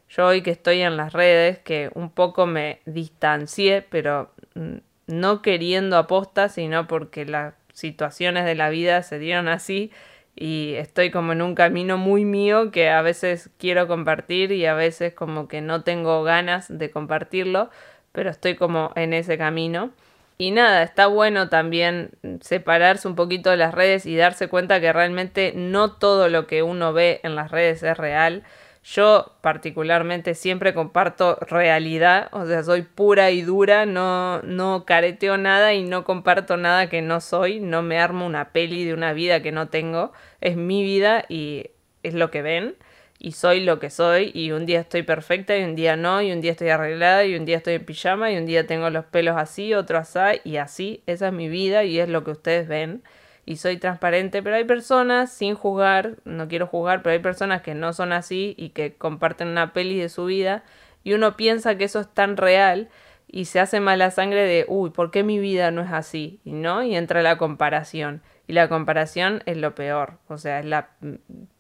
Yo 0.08 0.26
hoy 0.26 0.40
que 0.42 0.52
estoy 0.52 0.80
en 0.80 0.96
las 0.96 1.12
redes, 1.12 1.58
que 1.58 1.90
un 1.94 2.08
poco 2.08 2.46
me 2.46 2.80
distancié, 2.86 3.82
pero 3.82 4.30
mm, 4.54 4.76
no 5.06 5.42
queriendo 5.42 5.98
aposta, 5.98 6.48
sino 6.48 6.86
porque 6.86 7.26
la 7.26 7.59
situaciones 7.80 8.44
de 8.44 8.54
la 8.54 8.70
vida 8.70 9.02
se 9.02 9.18
dieron 9.18 9.48
así 9.48 9.90
y 10.36 10.74
estoy 10.76 11.10
como 11.10 11.32
en 11.32 11.42
un 11.42 11.54
camino 11.54 11.98
muy 11.98 12.24
mío 12.24 12.70
que 12.70 12.88
a 12.90 13.02
veces 13.02 13.50
quiero 13.58 13.88
compartir 13.88 14.52
y 14.52 14.66
a 14.66 14.74
veces 14.74 15.12
como 15.12 15.48
que 15.48 15.60
no 15.60 15.82
tengo 15.82 16.22
ganas 16.22 16.66
de 16.68 16.90
compartirlo, 16.90 17.70
pero 18.12 18.30
estoy 18.30 18.56
como 18.56 18.92
en 18.96 19.12
ese 19.12 19.36
camino. 19.36 19.90
Y 20.38 20.52
nada, 20.52 20.82
está 20.82 21.06
bueno 21.06 21.50
también 21.50 22.12
separarse 22.40 23.06
un 23.06 23.14
poquito 23.14 23.50
de 23.50 23.58
las 23.58 23.74
redes 23.74 24.06
y 24.06 24.16
darse 24.16 24.48
cuenta 24.48 24.80
que 24.80 24.90
realmente 24.92 25.52
no 25.54 25.92
todo 25.92 26.30
lo 26.30 26.46
que 26.46 26.62
uno 26.62 26.94
ve 26.94 27.20
en 27.24 27.34
las 27.34 27.50
redes 27.50 27.82
es 27.82 27.98
real. 27.98 28.42
Yo 28.82 29.36
particularmente 29.42 30.34
siempre 30.34 30.72
comparto 30.72 31.36
realidad, 31.42 32.28
o 32.32 32.46
sea, 32.46 32.62
soy 32.62 32.82
pura 32.82 33.30
y 33.30 33.42
dura, 33.42 33.84
no, 33.84 34.40
no 34.42 34.86
careteo 34.86 35.36
nada 35.36 35.74
y 35.74 35.82
no 35.82 36.04
comparto 36.04 36.56
nada 36.56 36.88
que 36.88 37.02
no 37.02 37.20
soy, 37.20 37.60
no 37.60 37.82
me 37.82 37.98
armo 37.98 38.24
una 38.24 38.52
peli 38.52 38.84
de 38.84 38.94
una 38.94 39.12
vida 39.12 39.42
que 39.42 39.52
no 39.52 39.68
tengo, 39.68 40.12
es 40.40 40.56
mi 40.56 40.82
vida 40.82 41.26
y 41.28 41.70
es 42.02 42.14
lo 42.14 42.30
que 42.30 42.40
ven 42.40 42.76
y 43.18 43.32
soy 43.32 43.60
lo 43.60 43.78
que 43.78 43.90
soy 43.90 44.30
y 44.34 44.52
un 44.52 44.64
día 44.64 44.80
estoy 44.80 45.02
perfecta 45.02 45.56
y 45.58 45.62
un 45.62 45.76
día 45.76 45.96
no 45.96 46.22
y 46.22 46.32
un 46.32 46.40
día 46.40 46.52
estoy 46.52 46.70
arreglada 46.70 47.26
y 47.26 47.36
un 47.36 47.44
día 47.44 47.58
estoy 47.58 47.74
en 47.74 47.84
pijama 47.84 48.32
y 48.32 48.38
un 48.38 48.46
día 48.46 48.66
tengo 48.66 48.88
los 48.88 49.04
pelos 49.04 49.36
así, 49.36 49.74
otro 49.74 49.98
así 49.98 50.40
y 50.42 50.56
así, 50.56 51.02
esa 51.06 51.28
es 51.28 51.32
mi 51.34 51.50
vida 51.50 51.84
y 51.84 52.00
es 52.00 52.08
lo 52.08 52.24
que 52.24 52.30
ustedes 52.30 52.66
ven 52.66 53.02
y 53.50 53.56
soy 53.56 53.78
transparente, 53.78 54.44
pero 54.44 54.54
hay 54.54 54.62
personas, 54.62 55.32
sin 55.32 55.56
juzgar, 55.56 56.18
no 56.24 56.46
quiero 56.46 56.68
juzgar, 56.68 57.02
pero 57.02 57.14
hay 57.14 57.18
personas 57.18 57.62
que 57.62 57.74
no 57.74 57.92
son 57.92 58.12
así 58.12 58.54
y 58.56 58.68
que 58.68 58.94
comparten 58.94 59.48
una 59.48 59.72
peli 59.72 59.98
de 59.98 60.08
su 60.08 60.26
vida 60.26 60.62
y 61.02 61.14
uno 61.14 61.36
piensa 61.36 61.76
que 61.76 61.82
eso 61.82 61.98
es 61.98 62.06
tan 62.06 62.36
real 62.36 62.90
y 63.26 63.46
se 63.46 63.58
hace 63.58 63.80
mala 63.80 64.12
sangre 64.12 64.44
de, 64.44 64.66
uy, 64.68 64.90
¿por 64.90 65.10
qué 65.10 65.24
mi 65.24 65.40
vida 65.40 65.72
no 65.72 65.82
es 65.82 65.90
así? 65.90 66.38
No, 66.44 66.84
y 66.84 66.94
entra 66.94 67.22
la 67.22 67.38
comparación. 67.38 68.22
Y 68.50 68.52
la 68.52 68.68
comparación 68.68 69.44
es 69.46 69.58
lo 69.58 69.76
peor, 69.76 70.14
o 70.26 70.36
sea, 70.36 70.58
es 70.58 70.64
la 70.64 70.88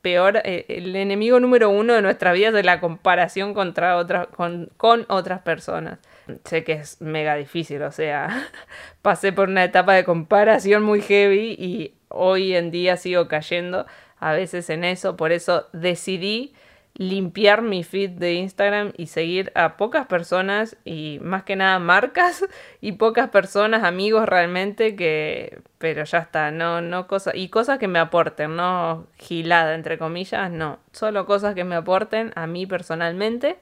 peor, 0.02 0.38
eh, 0.42 0.64
el 0.66 0.96
enemigo 0.96 1.38
número 1.38 1.70
uno 1.70 1.94
de 1.94 2.02
nuestra 2.02 2.32
vida 2.32 2.48
es 2.48 2.64
la 2.64 2.80
comparación 2.80 3.54
contra 3.54 3.96
otras, 3.96 4.26
con, 4.26 4.70
con 4.76 5.06
otras 5.08 5.40
personas. 5.42 6.00
Sé 6.42 6.64
que 6.64 6.72
es 6.72 7.00
mega 7.00 7.36
difícil, 7.36 7.80
o 7.82 7.92
sea, 7.92 8.48
pasé 9.02 9.32
por 9.32 9.48
una 9.48 9.62
etapa 9.62 9.94
de 9.94 10.02
comparación 10.02 10.82
muy 10.82 11.00
heavy 11.00 11.54
y 11.56 11.94
hoy 12.08 12.56
en 12.56 12.72
día 12.72 12.96
sigo 12.96 13.28
cayendo 13.28 13.86
a 14.18 14.32
veces 14.32 14.68
en 14.68 14.82
eso, 14.82 15.16
por 15.16 15.30
eso 15.30 15.68
decidí 15.72 16.54
limpiar 16.94 17.62
mi 17.62 17.84
feed 17.84 18.10
de 18.10 18.34
Instagram 18.34 18.92
y 18.96 19.06
seguir 19.06 19.52
a 19.54 19.76
pocas 19.76 20.06
personas 20.06 20.76
y 20.84 21.18
más 21.22 21.44
que 21.44 21.56
nada 21.56 21.78
marcas 21.78 22.44
y 22.80 22.92
pocas 22.92 23.30
personas, 23.30 23.84
amigos 23.84 24.28
realmente 24.28 24.96
que 24.96 25.62
pero 25.78 26.04
ya 26.04 26.18
está, 26.18 26.50
no 26.50 26.80
no 26.80 27.06
cosas 27.06 27.34
y 27.34 27.48
cosas 27.48 27.78
que 27.78 27.88
me 27.88 27.98
aporten, 27.98 28.56
no 28.56 29.06
gilada 29.16 29.74
entre 29.74 29.98
comillas, 29.98 30.50
no, 30.50 30.78
solo 30.92 31.26
cosas 31.26 31.54
que 31.54 31.64
me 31.64 31.76
aporten 31.76 32.32
a 32.36 32.46
mí 32.46 32.66
personalmente 32.66 33.58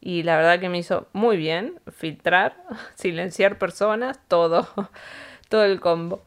y 0.00 0.22
la 0.22 0.36
verdad 0.36 0.60
que 0.60 0.68
me 0.68 0.78
hizo 0.78 1.08
muy 1.12 1.36
bien 1.36 1.78
filtrar, 1.92 2.56
silenciar 2.94 3.58
personas, 3.58 4.18
todo, 4.28 4.66
todo 5.48 5.64
el 5.64 5.80
combo. 5.80 6.22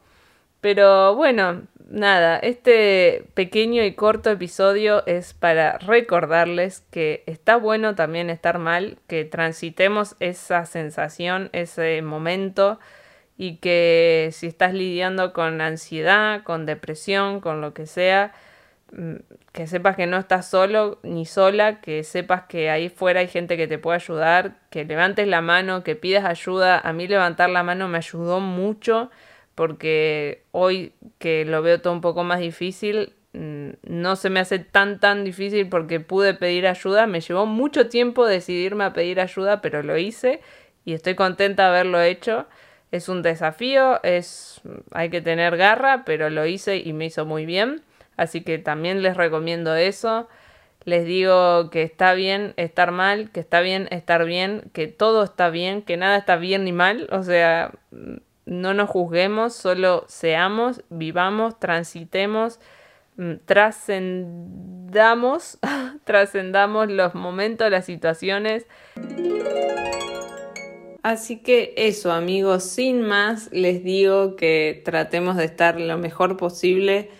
Pero 0.60 1.14
bueno, 1.14 1.62
nada, 1.88 2.38
este 2.38 3.26
pequeño 3.34 3.84
y 3.84 3.94
corto 3.94 4.30
episodio 4.30 5.04
es 5.06 5.34
para 5.34 5.78
recordarles 5.78 6.80
que 6.90 7.22
está 7.26 7.56
bueno 7.56 7.94
también 7.94 8.30
estar 8.30 8.58
mal, 8.58 8.98
que 9.06 9.24
transitemos 9.24 10.16
esa 10.20 10.66
sensación, 10.66 11.50
ese 11.52 12.02
momento 12.02 12.78
y 13.36 13.56
que 13.56 14.30
si 14.32 14.46
estás 14.46 14.74
lidiando 14.74 15.32
con 15.32 15.60
ansiedad, 15.60 16.42
con 16.44 16.66
depresión, 16.66 17.40
con 17.40 17.60
lo 17.60 17.74
que 17.74 17.86
sea, 17.86 18.32
Mm, 18.96 19.16
que 19.52 19.66
sepas 19.66 19.96
que 19.96 20.06
no 20.06 20.18
estás 20.18 20.48
solo 20.48 20.98
ni 21.02 21.26
sola, 21.26 21.80
que 21.80 22.04
sepas 22.04 22.42
que 22.44 22.70
ahí 22.70 22.88
fuera 22.88 23.20
hay 23.20 23.28
gente 23.28 23.56
que 23.56 23.66
te 23.66 23.78
puede 23.78 23.96
ayudar, 23.96 24.56
que 24.70 24.84
levantes 24.84 25.26
la 25.26 25.40
mano, 25.40 25.82
que 25.82 25.96
pidas 25.96 26.24
ayuda. 26.24 26.78
A 26.78 26.92
mí 26.92 27.08
levantar 27.08 27.50
la 27.50 27.62
mano 27.64 27.88
me 27.88 27.98
ayudó 27.98 28.40
mucho 28.40 29.10
porque 29.54 30.42
hoy 30.52 30.92
que 31.18 31.44
lo 31.44 31.62
veo 31.62 31.80
todo 31.80 31.92
un 31.92 32.00
poco 32.00 32.24
más 32.24 32.40
difícil, 32.40 33.14
mm, 33.32 33.70
no 33.84 34.16
se 34.16 34.30
me 34.30 34.40
hace 34.40 34.58
tan 34.58 35.00
tan 35.00 35.24
difícil 35.24 35.68
porque 35.68 36.00
pude 36.00 36.34
pedir 36.34 36.66
ayuda. 36.66 37.06
Me 37.06 37.20
llevó 37.20 37.46
mucho 37.46 37.88
tiempo 37.88 38.26
decidirme 38.26 38.84
a 38.84 38.92
pedir 38.92 39.20
ayuda, 39.20 39.60
pero 39.60 39.82
lo 39.82 39.96
hice 39.98 40.40
y 40.84 40.94
estoy 40.94 41.14
contenta 41.14 41.64
de 41.64 41.68
haberlo 41.70 42.00
hecho. 42.02 42.46
Es 42.90 43.08
un 43.08 43.22
desafío, 43.22 44.02
es 44.04 44.60
hay 44.92 45.10
que 45.10 45.20
tener 45.20 45.56
garra, 45.56 46.04
pero 46.04 46.30
lo 46.30 46.46
hice 46.46 46.76
y 46.78 46.92
me 46.92 47.06
hizo 47.06 47.24
muy 47.24 47.46
bien. 47.46 47.82
Así 48.16 48.42
que 48.42 48.58
también 48.58 49.02
les 49.02 49.16
recomiendo 49.16 49.74
eso. 49.74 50.28
Les 50.84 51.06
digo 51.06 51.70
que 51.70 51.82
está 51.82 52.14
bien 52.14 52.52
estar 52.56 52.92
mal, 52.92 53.30
que 53.30 53.40
está 53.40 53.60
bien 53.60 53.88
estar 53.90 54.24
bien, 54.26 54.70
que 54.72 54.86
todo 54.86 55.24
está 55.24 55.48
bien, 55.50 55.82
que 55.82 55.96
nada 55.96 56.18
está 56.18 56.36
bien 56.36 56.64
ni 56.64 56.72
mal. 56.72 57.08
O 57.10 57.22
sea, 57.22 57.72
no 58.46 58.74
nos 58.74 58.90
juzguemos, 58.90 59.54
solo 59.54 60.04
seamos, 60.08 60.82
vivamos, 60.90 61.58
transitemos, 61.58 62.60
mm, 63.16 63.34
trascendamos, 63.46 65.58
trascendamos 66.04 66.90
los 66.90 67.14
momentos, 67.14 67.70
las 67.70 67.86
situaciones. 67.86 68.66
Así 71.02 71.38
que 71.38 71.74
eso 71.76 72.12
amigos, 72.12 72.64
sin 72.64 73.02
más, 73.02 73.50
les 73.52 73.84
digo 73.84 74.36
que 74.36 74.82
tratemos 74.84 75.36
de 75.36 75.44
estar 75.44 75.78
lo 75.78 75.98
mejor 75.98 76.36
posible 76.36 77.10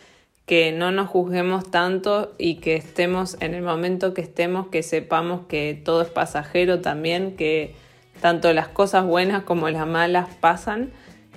que 0.47 0.73
no 0.73 0.91
nos 0.91 1.09
juzguemos 1.09 1.71
tanto 1.71 2.35
y 2.39 2.57
que 2.57 2.77
estemos 2.77 3.37
en 3.41 3.55
el 3.55 3.63
momento 3.63 4.13
que 4.13 4.21
estemos, 4.21 4.69
que 4.69 4.83
sepamos 4.83 5.47
que 5.47 5.81
todo 5.85 6.03
es 6.03 6.09
pasajero 6.09 6.81
también, 6.81 7.37
que 7.37 7.75
tanto 8.21 8.53
las 8.53 8.69
cosas 8.69 9.07
buenas 9.07 9.45
como 9.45 9.71
las 9.71 9.87
malas 9.87 10.29
pasan 10.41 10.93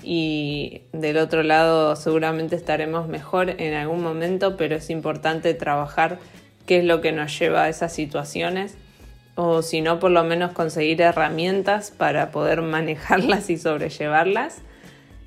y 0.10 0.84
del 0.94 1.18
otro 1.18 1.44
lado 1.44 1.98
seguramente 1.98 2.56
estaremos 2.56 3.10
mejor 3.10 3.50
en 3.50 3.74
algún 3.74 4.02
momento, 4.02 4.56
pero 4.56 4.78
es 4.78 4.90
importante 4.90 5.54
trabajar 5.54 6.20
qué 6.66 6.78
es 6.78 6.86
lo 6.86 7.02
que 7.02 7.12
nos 7.12 7.38
lleva 7.38 7.64
a 7.64 7.70
esas 7.70 7.92
situaciones 7.92 8.78
o 9.36 9.62
si 9.62 9.82
no 9.82 10.00
por 10.00 10.12
lo 10.12 10.24
menos 10.24 10.54
conseguir 10.54 11.02
herramientas 11.02 11.92
para 11.92 12.32
poder 12.32 12.62
manejarlas 12.62 13.50
y 13.50 13.58
sobrellevarlas 13.58 14.62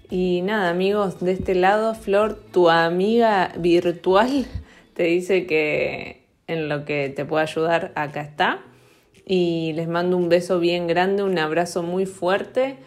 y 0.09 0.41
nada, 0.41 0.71
amigos, 0.71 1.21
de 1.21 1.33
este 1.33 1.55
lado, 1.55 1.95
Flor, 1.95 2.41
tu 2.51 2.71
amiga 2.71 3.53
virtual, 3.59 4.47
te 4.95 5.03
dice 5.03 5.45
que 5.45 6.25
en 6.47 6.71
lo 6.71 6.87
que 6.87 7.11
te 7.11 7.27
pueda 7.27 7.43
ayudar, 7.43 7.93
acá 7.97 8.23
está. 8.23 8.61
y 9.27 9.75
les 9.75 9.89
mando 9.89 10.17
un 10.17 10.31
beso 10.31 10.59
bien 10.59 10.87
grande, 10.87 11.23
un 11.23 11.39
abrazo 11.39 11.83
muy 11.83 12.07
fuerte 12.07 12.79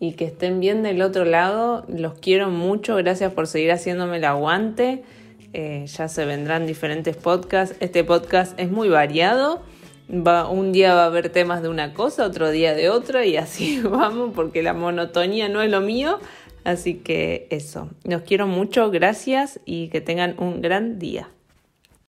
y 0.00 0.12
que 0.12 0.24
estén 0.24 0.58
bien 0.58 0.82
del 0.82 1.02
otro 1.02 1.24
lado. 1.24 1.84
Los 1.86 2.14
quiero 2.14 2.50
mucho, 2.50 2.96
gracias 2.96 3.32
por 3.32 3.46
seguir 3.46 3.70
haciéndome 3.70 4.16
el 4.16 4.24
aguante. 4.24 5.04
Eh, 5.52 5.84
ya 5.86 6.08
se 6.08 6.24
vendrán 6.24 6.66
diferentes 6.66 7.16
podcasts. 7.16 7.76
Este 7.80 8.02
podcast 8.02 8.58
es 8.58 8.70
muy 8.70 8.88
variado. 8.88 9.62
Va, 10.10 10.48
un 10.48 10.72
día 10.72 10.94
va 10.94 11.04
a 11.04 11.06
haber 11.06 11.28
temas 11.28 11.62
de 11.62 11.68
una 11.68 11.94
cosa, 11.94 12.26
otro 12.26 12.50
día 12.50 12.74
de 12.74 12.88
otra 12.88 13.24
y 13.26 13.36
así 13.36 13.80
vamos 13.84 14.32
porque 14.34 14.62
la 14.62 14.72
monotonía 14.72 15.48
no 15.48 15.62
es 15.62 15.70
lo 15.70 15.82
mío. 15.82 16.18
Así 16.64 16.94
que 16.94 17.46
eso, 17.50 17.90
los 18.04 18.22
quiero 18.22 18.46
mucho, 18.46 18.90
gracias 18.90 19.60
y 19.64 19.88
que 19.88 20.00
tengan 20.00 20.34
un 20.38 20.60
gran 20.60 20.98
día. 20.98 21.28